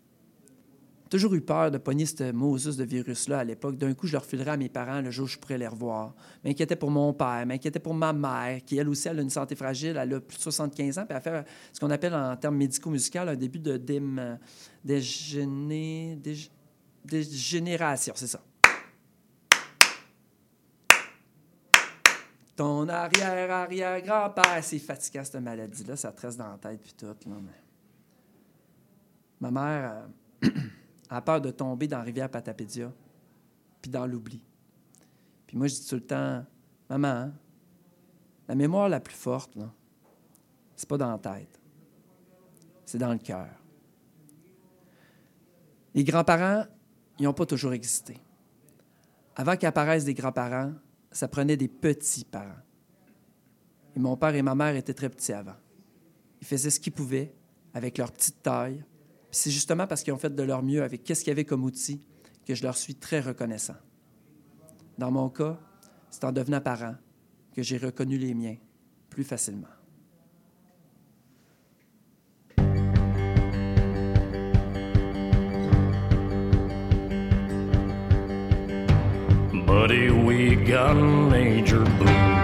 Toujours 1.10 1.36
eu 1.36 1.42
peur 1.42 1.70
de 1.70 1.78
pogner 1.78 2.06
ce 2.08 2.32
Moses 2.32 2.78
de 2.78 2.84
virus-là 2.84 3.40
à 3.40 3.44
l'époque. 3.44 3.78
D'un 3.78 3.94
coup, 3.94 4.08
je 4.08 4.14
le 4.14 4.18
refilerais 4.18 4.52
à 4.52 4.58
mes 4.58 4.70
parents 4.70 5.02
le 5.02 5.12
jour 5.12 5.26
où 5.26 5.28
je 5.28 5.38
pourrais 5.38 5.58
les 5.58 5.68
revoir. 5.68 6.16
M'inquiétais 6.44 6.76
pour 6.76 6.90
mon 6.90 7.14
père, 7.14 7.46
m'inquiétais 7.46 7.80
pour 7.80 7.94
ma 7.94 8.12
mère, 8.12 8.66
qui 8.66 8.78
elle 8.78 8.90
aussi 8.90 9.08
a 9.08 9.14
une 9.14 9.30
santé 9.30 9.56
fragile, 9.56 9.98
elle 9.98 10.14
a 10.14 10.20
plus 10.20 10.38
de 10.38 10.42
75 10.42 10.98
ans, 10.98 11.06
puis 11.06 11.16
elle 11.16 11.22
fait 11.22 11.46
ce 11.72 11.80
qu'on 11.80 11.92
appelle 11.92 12.16
en 12.16 12.36
termes 12.36 12.58
médico-musicaux 12.58 13.20
un 13.20 13.36
début 13.36 13.60
de 13.60 13.78
dégénération, 17.06 18.14
c'est 18.16 18.28
ça. 18.28 18.42
Ton 22.56 22.88
arrière-arrière-grand-père, 22.88 24.64
c'est 24.64 24.80
fatigant 24.80 25.24
cette 25.26 25.42
maladie-là, 25.42 25.98
ça 25.98 26.12
te 26.12 26.22
reste 26.22 26.38
dans 26.38 26.52
la 26.52 26.58
tête 26.58 26.82
puis 26.82 26.94
tout. 26.94 27.14
Ma 29.42 29.52
mère 29.52 30.08
a 31.10 31.22
peur 31.22 31.42
de 31.42 31.52
tomber 31.52 31.88
dans 31.88 31.98
la 31.98 32.04
rivière 32.04 32.30
Patapédia, 32.30 32.92
puis 33.82 33.92
dans 33.92 34.08
l'oubli. 34.08 34.42
Puis 35.48 35.58
moi, 35.58 35.68
je 35.68 35.76
dis 35.76 35.88
tout 35.88 35.96
le 35.96 36.06
temps, 36.06 36.46
maman, 36.90 37.08
hein, 37.08 37.34
la 38.48 38.56
mémoire 38.56 38.88
la 38.88 39.02
plus 39.02 39.16
forte, 39.16 39.52
c'est 40.78 40.88
pas 40.88 40.98
dans 40.98 41.12
la 41.12 41.18
tête, 41.18 41.60
c'est 42.86 42.98
dans 42.98 43.12
le 43.12 43.20
cœur. 43.20 43.50
Les 45.94 46.04
grands-parents, 46.04 46.66
ils 47.20 47.24
n'ont 47.24 47.34
pas 47.34 47.46
toujours 47.46 47.74
existé. 47.74 48.18
Avant 49.36 49.58
qu'apparaissent 49.58 50.06
des 50.06 50.14
grands-parents, 50.14 50.74
ça 51.16 51.30
prenait 51.30 51.56
des 51.56 51.70
petits-parents. 51.70 52.62
Et 53.96 54.00
mon 54.00 54.18
père 54.18 54.36
et 54.36 54.42
ma 54.42 54.54
mère 54.54 54.76
étaient 54.76 54.94
très 54.94 55.10
petits 55.10 55.32
avant. 55.32 55.56
Ils 56.42 56.48
faisaient 56.48 56.70
ce 56.70 56.80
qu'ils 56.80 56.92
pouvaient 56.92 57.34
avec 57.74 57.98
leur 57.98 58.12
petite 58.12 58.42
taille, 58.44 58.84
c'est 59.32 59.52
justement 59.52 59.88
parce 59.88 60.04
qu'ils 60.04 60.14
ont 60.14 60.18
fait 60.18 60.34
de 60.34 60.44
leur 60.44 60.62
mieux 60.62 60.84
avec 60.84 61.04
qu'est-ce 61.04 61.22
qu'il 61.22 61.32
y 61.32 61.32
avait 61.32 61.46
comme 61.46 61.64
outil 61.64 62.06
que 62.46 62.54
je 62.54 62.64
leur 62.64 62.76
suis 62.78 62.96
très 62.96 63.22
reconnaissant. 63.22 63.76
Dans 64.98 65.12
mon 65.12 65.30
cas, 65.30 65.60
c'est 66.10 66.24
en 66.26 66.32
devenant 66.32 66.62
parent 66.62 66.96
que 67.54 67.62
j'ai 67.62 67.78
reconnu 67.78 68.18
les 68.18 68.34
miens 68.34 68.58
plus 69.10 69.24
facilement. 69.24 69.68
Buddy, 79.76 80.10
we 80.10 80.56
got 80.56 80.96
a 80.96 81.04
major 81.04 81.84
blues. 81.84 82.35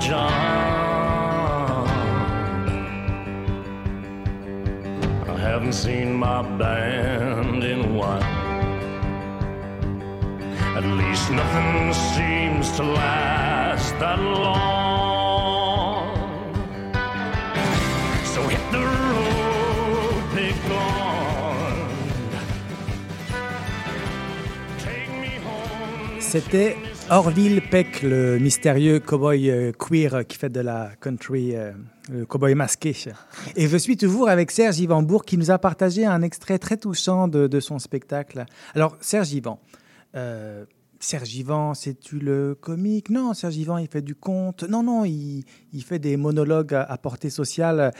Job. 0.00 0.30
I 5.28 5.36
haven't 5.36 5.72
seen 5.72 6.14
my 6.14 6.42
band 6.42 7.64
in 7.64 7.80
a 7.80 7.92
while. 7.98 8.22
At 10.76 10.84
least 10.84 11.30
nothing 11.30 11.92
seems 12.14 12.70
to 12.76 12.84
last 12.84 13.98
that 13.98 14.20
long. 14.20 14.78
So 18.24 18.42
hit 18.46 18.64
the 18.70 18.84
road, 18.84 20.22
big. 20.34 20.54
Take 24.78 25.10
me 25.20 25.32
home. 25.44 26.20
C'était 26.20 26.87
Orville 27.10 27.62
Peck, 27.62 28.02
le 28.02 28.38
mystérieux 28.38 29.00
cowboy 29.00 29.50
euh, 29.50 29.72
queer 29.72 30.26
qui 30.26 30.36
fait 30.36 30.50
de 30.50 30.60
la 30.60 30.90
country, 31.00 31.56
euh, 31.56 31.72
le 32.10 32.26
cowboy 32.26 32.54
masqué. 32.54 32.94
Et 33.56 33.66
je 33.66 33.76
suis 33.78 33.96
toujours 33.96 34.28
avec 34.28 34.50
Serge 34.50 34.78
Yvanbourg 34.78 35.24
qui 35.24 35.38
nous 35.38 35.50
a 35.50 35.58
partagé 35.58 36.04
un 36.04 36.20
extrait 36.20 36.58
très 36.58 36.76
touchant 36.76 37.26
de, 37.26 37.60
son 37.60 37.78
spectacle. 37.78 38.44
Alors, 38.74 38.94
Serge 39.00 39.32
Yvan, 39.32 39.58
euh, 40.16 40.66
Serge 41.00 41.34
Yvan, 41.34 41.72
c'est-tu 41.72 42.18
le 42.18 42.54
comique? 42.54 43.08
Non, 43.08 43.32
Serge 43.32 43.56
Yvan, 43.56 43.78
il 43.78 43.88
fait 43.88 44.02
du 44.02 44.14
conte. 44.14 44.64
Non, 44.64 44.82
non, 44.82 45.06
il, 45.06 45.44
fait 45.82 45.98
des 45.98 46.18
monologues 46.18 46.74
à, 46.74 46.98
portée 46.98 47.30
sociale. 47.30 47.90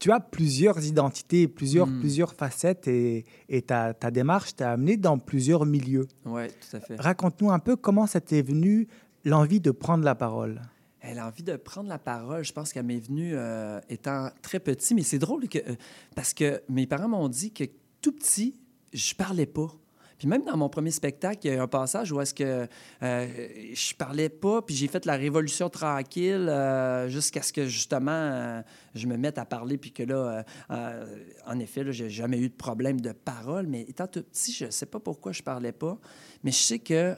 Tu 0.00 0.10
as 0.10 0.18
plusieurs 0.18 0.84
identités, 0.84 1.46
plusieurs, 1.46 1.86
mm. 1.86 2.00
plusieurs 2.00 2.34
facettes 2.34 2.88
et, 2.88 3.24
et 3.48 3.62
ta, 3.62 3.94
ta, 3.94 4.10
démarche 4.10 4.56
t'a 4.56 4.72
amené 4.72 4.96
dans 4.96 5.18
plusieurs 5.18 5.66
milieux. 5.66 6.08
Oui, 6.24 6.48
tout 6.48 6.76
à 6.76 6.80
fait. 6.80 6.96
Raconte-nous 7.00 7.50
un 7.50 7.58
peu 7.60 7.76
comment 7.76 8.06
ça 8.08 8.20
t'est 8.20 8.42
venu 8.42 8.88
l'envie 9.24 9.60
de 9.60 9.70
prendre 9.70 10.02
la 10.02 10.14
parole. 10.14 10.60
L'envie 11.14 11.42
de 11.42 11.56
prendre 11.56 11.88
la 11.88 11.98
parole, 11.98 12.44
je 12.44 12.52
pense 12.52 12.72
qu'elle 12.72 12.84
m'est 12.84 12.98
venue 12.98 13.32
euh, 13.34 13.80
étant 13.88 14.30
très 14.42 14.60
petit, 14.60 14.94
mais 14.94 15.02
c'est 15.02 15.18
drôle 15.18 15.48
que, 15.48 15.58
euh, 15.58 15.74
parce 16.14 16.34
que 16.34 16.62
mes 16.68 16.86
parents 16.86 17.08
m'ont 17.08 17.28
dit 17.28 17.52
que 17.52 17.64
tout 18.02 18.12
petit, 18.12 18.60
je 18.92 19.14
parlais 19.14 19.46
pas. 19.46 19.72
Puis 20.20 20.28
même 20.28 20.44
dans 20.44 20.58
mon 20.58 20.68
premier 20.68 20.90
spectacle, 20.90 21.38
il 21.44 21.54
y 21.54 21.56
a 21.56 21.62
un 21.62 21.66
passage 21.66 22.12
où 22.12 22.20
est-ce 22.20 22.34
que 22.34 22.68
euh, 23.02 23.48
je 23.72 23.94
parlais 23.94 24.28
pas, 24.28 24.60
puis 24.60 24.74
j'ai 24.74 24.86
fait 24.86 25.06
la 25.06 25.16
révolution 25.16 25.70
tranquille 25.70 26.46
euh, 26.50 27.08
jusqu'à 27.08 27.40
ce 27.40 27.54
que 27.54 27.64
justement 27.64 28.10
euh, 28.10 28.60
je 28.94 29.06
me 29.06 29.16
mette 29.16 29.38
à 29.38 29.46
parler, 29.46 29.78
puis 29.78 29.92
que 29.92 30.02
là, 30.02 30.44
en 31.46 31.58
effet, 31.58 31.84
là, 31.84 31.90
j'ai 31.90 32.10
jamais 32.10 32.38
eu 32.38 32.50
de 32.50 32.54
problème 32.54 33.00
de 33.00 33.12
parole, 33.12 33.66
mais 33.66 33.80
étant 33.88 34.06
tout 34.06 34.22
petit, 34.22 34.52
je 34.52 34.68
sais 34.68 34.84
pas 34.84 35.00
pourquoi 35.00 35.32
je 35.32 35.42
parlais 35.42 35.72
pas, 35.72 35.96
mais 36.44 36.50
je 36.50 36.58
sais 36.58 36.78
que 36.80 37.16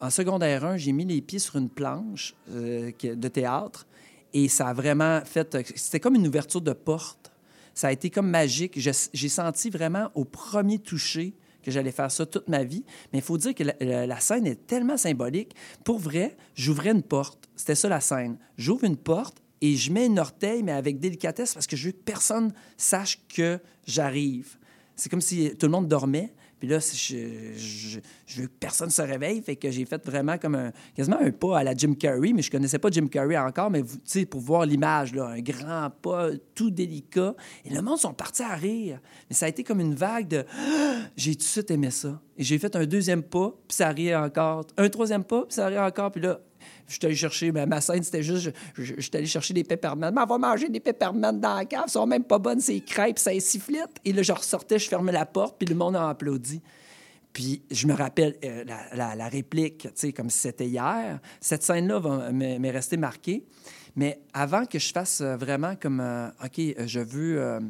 en 0.00 0.08
secondaire 0.08 0.64
1, 0.64 0.78
j'ai 0.78 0.92
mis 0.92 1.04
les 1.04 1.20
pieds 1.20 1.38
sur 1.38 1.56
une 1.56 1.68
planche 1.68 2.34
de 2.48 3.28
théâtre 3.28 3.86
et 4.32 4.48
ça 4.48 4.68
a 4.68 4.72
vraiment 4.72 5.20
fait. 5.26 5.54
C'était 5.76 6.00
comme 6.00 6.14
une 6.14 6.26
ouverture 6.26 6.62
de 6.62 6.72
porte 6.72 7.32
ça 7.74 7.88
a 7.88 7.92
été 7.92 8.10
comme 8.10 8.28
magique. 8.28 8.78
J'ai 8.78 9.28
senti 9.28 9.70
vraiment 9.70 10.10
au 10.14 10.24
premier 10.24 10.78
toucher 10.78 11.34
que 11.62 11.70
j'allais 11.70 11.92
faire 11.92 12.10
ça 12.10 12.26
toute 12.26 12.48
ma 12.48 12.64
vie. 12.64 12.84
Mais 13.12 13.18
il 13.18 13.22
faut 13.22 13.38
dire 13.38 13.54
que 13.54 13.64
la, 13.80 14.20
scène 14.20 14.46
est 14.46 14.66
tellement 14.66 14.96
symbolique. 14.96 15.54
Pour 15.84 15.98
vrai, 15.98 16.36
j'ouvrais 16.54 16.90
une 16.90 17.02
porte. 17.02 17.48
C'était 17.56 17.74
ça 17.74 17.88
la 17.88 18.00
scène. 18.00 18.38
J'ouvre 18.56 18.84
une 18.84 18.96
porte 18.96 19.42
et 19.60 19.76
je 19.76 19.92
mets 19.92 20.06
un 20.06 20.16
orteil, 20.16 20.62
mais 20.62 20.72
avec 20.72 20.98
délicatesse, 20.98 21.54
parce 21.54 21.66
que 21.66 21.76
je 21.76 21.86
veux 21.86 21.92
que 21.92 22.02
personne 22.02 22.52
sache 22.76 23.20
que 23.28 23.60
j'arrive. 23.86 24.56
C'est 24.96 25.08
comme 25.08 25.20
si 25.20 25.56
tout 25.56 25.66
le 25.66 25.72
monde 25.72 25.88
dormait. 25.88 26.34
Puis 26.62 26.68
là, 26.68 26.78
je, 26.78 27.98
veux 28.40 28.46
que 28.46 28.52
personne 28.60 28.88
se 28.88 29.02
réveille. 29.02 29.42
Fait 29.42 29.56
que 29.56 29.68
j'ai 29.68 29.84
fait 29.84 30.00
vraiment 30.06 30.38
comme 30.38 30.54
un, 30.54 30.70
quasiment 30.94 31.18
un 31.20 31.32
pas 31.32 31.58
à 31.58 31.64
la 31.64 31.74
Jim 31.74 31.94
Carrey, 31.94 32.32
mais 32.32 32.40
je 32.40 32.52
connaissais 32.52 32.78
pas 32.78 32.88
Jim 32.88 33.08
Carrey 33.08 33.36
encore, 33.36 33.68
mais 33.68 33.82
tu 33.82 33.98
sais, 34.04 34.26
pour 34.26 34.40
voir 34.40 34.64
l'image, 34.64 35.12
là, 35.12 35.24
un 35.26 35.40
grand 35.40 35.90
pas 35.90 36.28
tout 36.54 36.70
délicat. 36.70 37.34
Et 37.64 37.74
le 37.74 37.82
monde 37.82 37.98
sont 37.98 38.14
partis 38.14 38.44
à 38.44 38.54
rire. 38.54 39.00
Mais 39.28 39.34
ça 39.34 39.46
a 39.46 39.48
été 39.48 39.64
comme 39.64 39.80
une 39.80 39.96
vague 39.96 40.28
de 40.28 40.44
j'ai 41.16 41.32
tout 41.32 41.38
de 41.38 41.42
suite 41.42 41.72
aimé 41.72 41.90
ça. 41.90 42.20
Et 42.38 42.44
j'ai 42.44 42.60
fait 42.60 42.76
un 42.76 42.86
deuxième 42.86 43.24
pas, 43.24 43.52
puis 43.66 43.74
ça 43.74 43.88
riait 43.88 44.14
encore. 44.14 44.64
Un 44.76 44.88
troisième 44.88 45.24
pas, 45.24 45.42
puis 45.42 45.54
ça 45.56 45.66
riait 45.66 45.80
encore. 45.80 46.12
Puis 46.12 46.20
là, 46.20 46.38
je 46.86 46.94
suis 46.94 47.06
allé 47.06 47.14
chercher, 47.14 47.52
ma 47.52 47.80
scène, 47.80 48.02
c'était 48.02 48.22
juste, 48.22 48.52
je, 48.74 49.00
suis 49.00 49.10
allé 49.14 49.26
chercher 49.26 49.54
des 49.54 49.64
peppermint. 49.64 50.12
On 50.16 50.26
va 50.26 50.38
manger 50.38 50.68
des 50.68 50.80
peppermint 50.80 51.32
dans 51.32 51.56
la 51.56 51.64
cave, 51.64 51.88
sont 51.88 52.06
même 52.06 52.24
pas 52.24 52.38
bonnes, 52.38 52.60
ces 52.60 52.80
crêpes, 52.80 53.18
ça 53.18 53.32
sifflette. 53.40 53.96
Et 54.04 54.12
là, 54.12 54.22
je 54.22 54.32
ressortais, 54.32 54.78
je 54.78 54.88
fermais 54.88 55.12
la 55.12 55.26
porte, 55.26 55.56
puis 55.58 55.66
le 55.66 55.74
monde 55.74 55.96
a 55.96 56.08
applaudi. 56.08 56.60
Puis 57.32 57.62
je 57.70 57.86
me 57.86 57.94
rappelle 57.94 58.36
euh, 58.44 58.64
la, 58.94 59.28
réplique, 59.28 59.82
tu 59.82 59.90
sais, 59.94 60.12
comme 60.12 60.28
si 60.28 60.38
c'était 60.38 60.66
hier. 60.66 61.18
Cette 61.40 61.62
scène-là 61.62 62.30
m'est 62.30 62.70
restée 62.70 62.96
marquée. 62.96 63.44
Mais 63.96 64.20
avant 64.32 64.64
que 64.64 64.78
je 64.78 64.92
fasse 64.92 65.20
euh, 65.20 65.36
vraiment 65.36 65.76
comme, 65.76 66.00
euh, 66.00 66.28
OK, 66.44 66.60
je 66.86 67.00
veux 67.00 67.60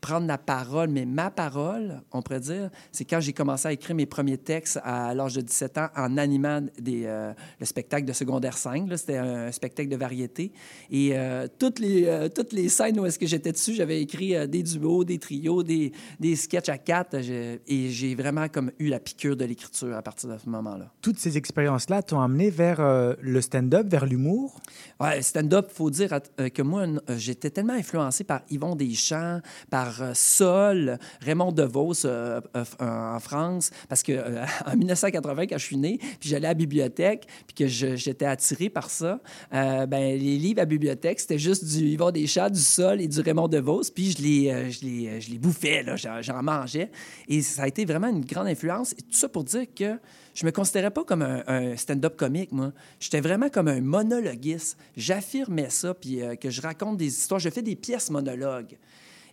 prendre 0.00 0.26
la 0.26 0.38
parole, 0.38 0.88
mais 0.88 1.04
ma 1.04 1.30
parole, 1.30 2.00
on 2.12 2.22
pourrait 2.22 2.40
dire, 2.40 2.70
c'est 2.90 3.04
quand 3.04 3.20
j'ai 3.20 3.32
commencé 3.32 3.68
à 3.68 3.72
écrire 3.72 3.94
mes 3.94 4.06
premiers 4.06 4.38
textes 4.38 4.80
à 4.82 5.14
l'âge 5.14 5.34
de 5.34 5.42
17 5.42 5.78
ans 5.78 5.88
en 5.96 6.16
animant 6.16 6.60
des, 6.78 7.04
euh, 7.04 7.32
le 7.58 7.66
spectacle 7.66 8.06
de 8.06 8.12
secondaire 8.12 8.56
5. 8.56 8.88
C'était 8.96 9.18
un 9.18 9.52
spectacle 9.52 9.88
de 9.88 9.96
variété. 9.96 10.52
Et 10.90 11.10
euh, 11.12 11.46
toutes, 11.58 11.78
les, 11.78 12.06
euh, 12.06 12.28
toutes 12.28 12.52
les 12.52 12.68
scènes 12.68 12.98
où 12.98 13.06
est-ce 13.06 13.18
que 13.18 13.26
j'étais 13.26 13.52
dessus, 13.52 13.74
j'avais 13.74 14.00
écrit 14.00 14.48
des 14.48 14.62
duos, 14.62 15.04
des 15.04 15.18
trios, 15.18 15.62
des, 15.62 15.92
des 16.18 16.36
sketchs 16.36 16.68
à 16.68 16.78
quatre. 16.78 17.16
Et 17.16 17.90
j'ai 17.90 18.14
vraiment 18.14 18.48
comme 18.48 18.70
eu 18.78 18.88
la 18.88 19.00
piqûre 19.00 19.36
de 19.36 19.44
l'écriture 19.44 19.94
à 19.94 20.02
partir 20.02 20.30
de 20.30 20.38
ce 20.38 20.48
moment-là. 20.48 20.90
Toutes 21.02 21.18
ces 21.18 21.36
expériences-là 21.36 22.02
t'ont 22.02 22.20
amené 22.20 22.50
vers 22.50 22.80
le 23.20 23.40
stand-up, 23.40 23.86
vers 23.88 24.06
l'humour? 24.06 24.60
Oui, 25.00 25.22
stand-up, 25.22 25.66
il 25.70 25.74
faut 25.74 25.90
dire 25.90 26.20
que 26.54 26.62
moi, 26.62 26.86
j'étais 27.16 27.50
tellement 27.50 27.74
influencé 27.74 28.24
par 28.24 28.42
Yvon 28.50 28.76
Deschamps, 28.76 29.40
par 29.70 29.89
euh, 30.00 30.12
Sol, 30.14 30.98
Raymond 31.20 31.52
DeVos 31.52 32.04
euh, 32.04 32.40
euh, 32.56 32.64
en 32.78 33.18
France, 33.20 33.70
parce 33.88 34.02
que 34.02 34.12
en 34.66 34.76
1980, 34.76 35.46
quand 35.46 35.58
je 35.58 35.64
suis 35.64 35.76
né, 35.76 35.98
puis 36.18 36.28
j'allais 36.28 36.46
à 36.46 36.50
la 36.50 36.54
bibliothèque, 36.54 37.26
puis 37.46 37.54
que 37.54 37.66
j'étais 37.66 38.26
attiré 38.26 38.68
par 38.68 38.90
ça, 38.90 39.20
ben, 39.50 39.88
les 39.90 40.38
livres 40.38 40.60
à 40.60 40.62
la 40.62 40.66
bibliothèque, 40.66 41.20
c'était 41.20 41.38
juste 41.38 41.64
du 41.64 41.84
Yvon 41.84 42.10
Deschamps, 42.10 42.50
du 42.50 42.60
Sol 42.60 43.00
et 43.00 43.08
du 43.08 43.20
Raymond 43.20 43.48
DeVos, 43.48 43.90
puis 43.94 44.12
je 44.12 44.22
les, 44.22 44.70
je 44.70 44.84
les, 44.84 45.20
je 45.20 45.30
les 45.30 45.38
bouffais, 45.38 45.84
j'en 45.96 46.42
mangeais. 46.42 46.90
Et 47.28 47.42
ça 47.42 47.62
a 47.62 47.68
été 47.68 47.84
vraiment 47.84 48.08
une 48.08 48.24
grande 48.24 48.46
influence. 48.46 48.92
Et 48.92 49.02
tout 49.02 49.12
ça 49.12 49.28
pour 49.28 49.44
dire 49.44 49.66
que 49.74 49.98
je 50.34 50.46
me 50.46 50.52
considérais 50.52 50.90
pas 50.90 51.04
comme 51.04 51.22
un, 51.22 51.76
stand-up 51.76 52.16
comique, 52.16 52.52
moi. 52.52 52.72
J'étais 52.98 53.20
vraiment 53.20 53.48
comme 53.48 53.68
un 53.68 53.80
monologuiste. 53.80 54.78
J'affirmais 54.96 55.70
ça, 55.70 55.94
puis 55.94 56.20
que 56.40 56.50
je 56.50 56.60
raconte 56.60 56.96
des 56.96 57.06
histoires. 57.06 57.40
Je 57.40 57.50
fais 57.50 57.62
des 57.62 57.76
pièces 57.76 58.10
monologues. 58.10 58.76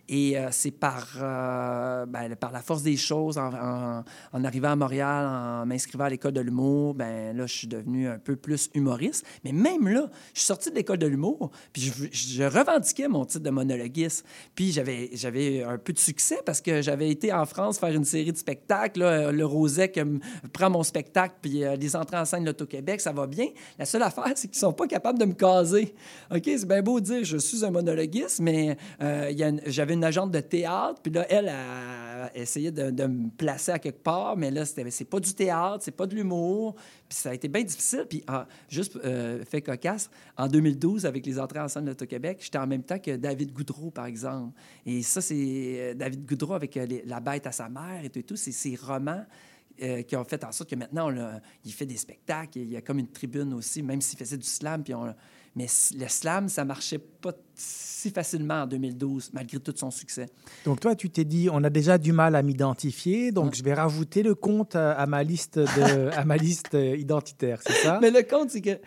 Et 0.08 0.38
euh, 0.38 0.48
c'est 0.50 0.70
par, 0.70 1.06
euh, 1.20 2.06
ben, 2.06 2.34
par 2.36 2.50
la 2.50 2.62
force 2.62 2.82
des 2.82 2.96
choses, 2.96 3.36
en, 3.36 4.02
arrivant 4.32 4.70
à 4.70 4.76
Montréal, 4.76 5.26
en 5.26 5.66
m'inscrivant 5.66 6.04
à 6.04 6.08
l'école 6.08 6.32
de 6.32 6.40
l'humour, 6.40 6.94
ben 6.94 7.36
là, 7.36 7.46
je 7.46 7.52
suis 7.52 7.68
devenu 7.68 8.08
un 8.08 8.18
peu 8.18 8.34
plus 8.34 8.70
humoriste. 8.74 9.26
Mais 9.44 9.52
même 9.52 9.86
là, 9.86 10.08
je 10.32 10.40
suis 10.40 10.46
sorti 10.46 10.70
de 10.70 10.76
l'école 10.76 10.98
de 10.98 11.06
l'humour, 11.06 11.50
puis 11.72 11.92
je, 12.12 12.42
revendiquais 12.44 13.08
mon 13.08 13.26
titre 13.26 13.44
de 13.44 13.50
monologuiste. 13.50 14.24
Puis 14.54 14.72
j'avais, 14.72 15.10
j'avais 15.12 15.62
un 15.62 15.76
peu 15.76 15.92
de 15.92 15.98
succès 15.98 16.38
parce 16.46 16.62
que 16.62 16.80
j'avais 16.80 17.10
été 17.10 17.30
en 17.32 17.44
France 17.44 17.78
faire 17.78 17.94
une 17.94 18.04
série 18.04 18.32
de 18.32 18.38
spectacles. 18.38 19.30
le 19.30 19.44
Rosec 19.44 20.00
prend 20.54 20.70
mon 20.70 20.82
spectacle, 20.82 21.34
puis 21.42 21.64
euh, 21.64 21.76
les 21.76 21.94
entrées 21.94 22.16
en 22.16 22.24
scène 22.24 22.44
de 22.44 22.46
l'Auto-Québec, 22.46 23.02
ça 23.02 23.12
va 23.12 23.26
bien. 23.26 23.48
La 23.78 23.84
seule 23.84 24.02
affaire, 24.02 24.32
c'est 24.36 24.48
qu'ils 24.48 24.58
sont 24.58 24.72
pas 24.72 24.86
capables 24.86 25.18
de 25.18 25.26
me 25.26 25.34
caser. 25.34 25.94
OK, 26.34 26.44
c'est 26.44 26.66
bien 26.66 26.80
beau 26.80 27.00
de 27.00 27.04
dire 27.04 27.24
je 27.24 27.36
suis 27.36 27.62
un 27.64 27.70
monologuiste, 27.70 28.40
mais 28.40 28.78
j'avais 29.66 29.97
une 29.98 30.04
agente 30.04 30.30
de 30.30 30.40
théâtre, 30.40 31.00
puis 31.02 31.12
là, 31.12 31.26
elle 31.28 31.48
a 31.48 32.34
essayé 32.34 32.70
de, 32.70 33.06
me 33.06 33.28
placer 33.30 33.72
à 33.72 33.78
quelque 33.78 34.02
part, 34.02 34.36
mais 34.36 34.50
là, 34.50 34.64
c'est 34.64 35.04
pas 35.04 35.20
du 35.20 35.34
théâtre, 35.34 35.78
c'est 35.80 35.96
pas 35.96 36.06
de 36.06 36.14
l'humour, 36.14 36.74
puis 37.08 37.18
ça 37.18 37.30
a 37.30 37.34
été 37.34 37.48
bien 37.48 37.62
difficile. 37.62 38.06
Puis, 38.08 38.22
ah, 38.26 38.46
juste 38.68 38.96
euh, 39.04 39.44
fait 39.44 39.60
cocasse, 39.60 40.10
en 40.36 40.46
2012, 40.46 41.04
avec 41.04 41.26
les 41.26 41.38
entrées 41.38 41.60
en 41.60 41.68
scène 41.68 41.84
de 41.84 41.90
l'Auto-Québec, 41.90 42.38
j'étais 42.40 42.58
en 42.58 42.66
même 42.66 42.82
temps 42.82 42.98
que 42.98 43.16
David 43.16 43.52
Goudreau, 43.52 43.90
par 43.90 44.06
exemple. 44.06 44.58
Et 44.86 45.02
ça, 45.02 45.20
c'est 45.20 45.34
euh, 45.36 45.94
David 45.94 46.24
Goudreau 46.26 46.54
avec 46.54 46.76
euh, 46.76 46.86
La 47.04 47.20
bête 47.20 47.46
à 47.46 47.52
sa 47.52 47.68
mère 47.68 48.04
et 48.04 48.10
tout, 48.10 48.20
et 48.20 48.24
tout. 48.24 48.36
c'est 48.36 48.52
ses 48.52 48.76
romans. 48.76 49.24
qui 50.08 50.16
ont 50.16 50.24
fait 50.24 50.42
en 50.42 50.50
sorte 50.50 50.70
que 50.70 50.74
maintenant, 50.74 51.08
il 51.64 51.72
fait 51.72 51.86
des 51.86 51.96
spectacles. 51.96 52.58
Il 52.58 52.70
y 52.70 52.76
a 52.76 52.80
comme 52.82 52.98
une 52.98 53.12
tribune 53.12 53.52
aussi, 53.54 53.80
même 53.82 54.00
s'il 54.00 54.18
faisait 54.18 54.36
du 54.36 54.46
slam. 54.46 54.82
Puis 54.82 54.92
on, 54.92 55.14
mais 55.56 55.66
le 55.98 56.08
slam, 56.08 56.48
ça 56.48 56.64
marchait 56.64 56.98
pas 56.98 57.32
si 57.54 58.10
facilement 58.10 58.62
en 58.62 58.66
2012, 58.66 59.30
malgré 59.32 59.58
tout 59.58 59.74
son 59.76 59.90
succès. 59.90 60.26
Donc 60.64 60.80
toi, 60.80 60.94
tu 60.94 61.10
t'es 61.10 61.24
dit, 61.24 61.48
on 61.50 61.64
a 61.64 61.70
déjà 61.70 61.98
du 61.98 62.12
mal 62.12 62.36
à 62.36 62.42
m'identifier, 62.42 63.32
donc 63.32 63.54
je 63.54 63.62
vais 63.62 63.74
rajouter 63.74 64.22
le 64.22 64.34
compte 64.34 64.76
à, 64.76 65.04
ma 65.06 65.22
liste 65.24 65.58
de, 65.58 66.10
à 66.16 66.24
ma 66.24 66.36
liste 66.36 66.74
identitaire, 66.74 67.60
c'est 67.66 67.72
ça? 67.72 67.98
Mais 68.02 68.10
le 68.10 68.22
compte, 68.22 68.50
c'est 68.50 68.60
que 68.60 68.78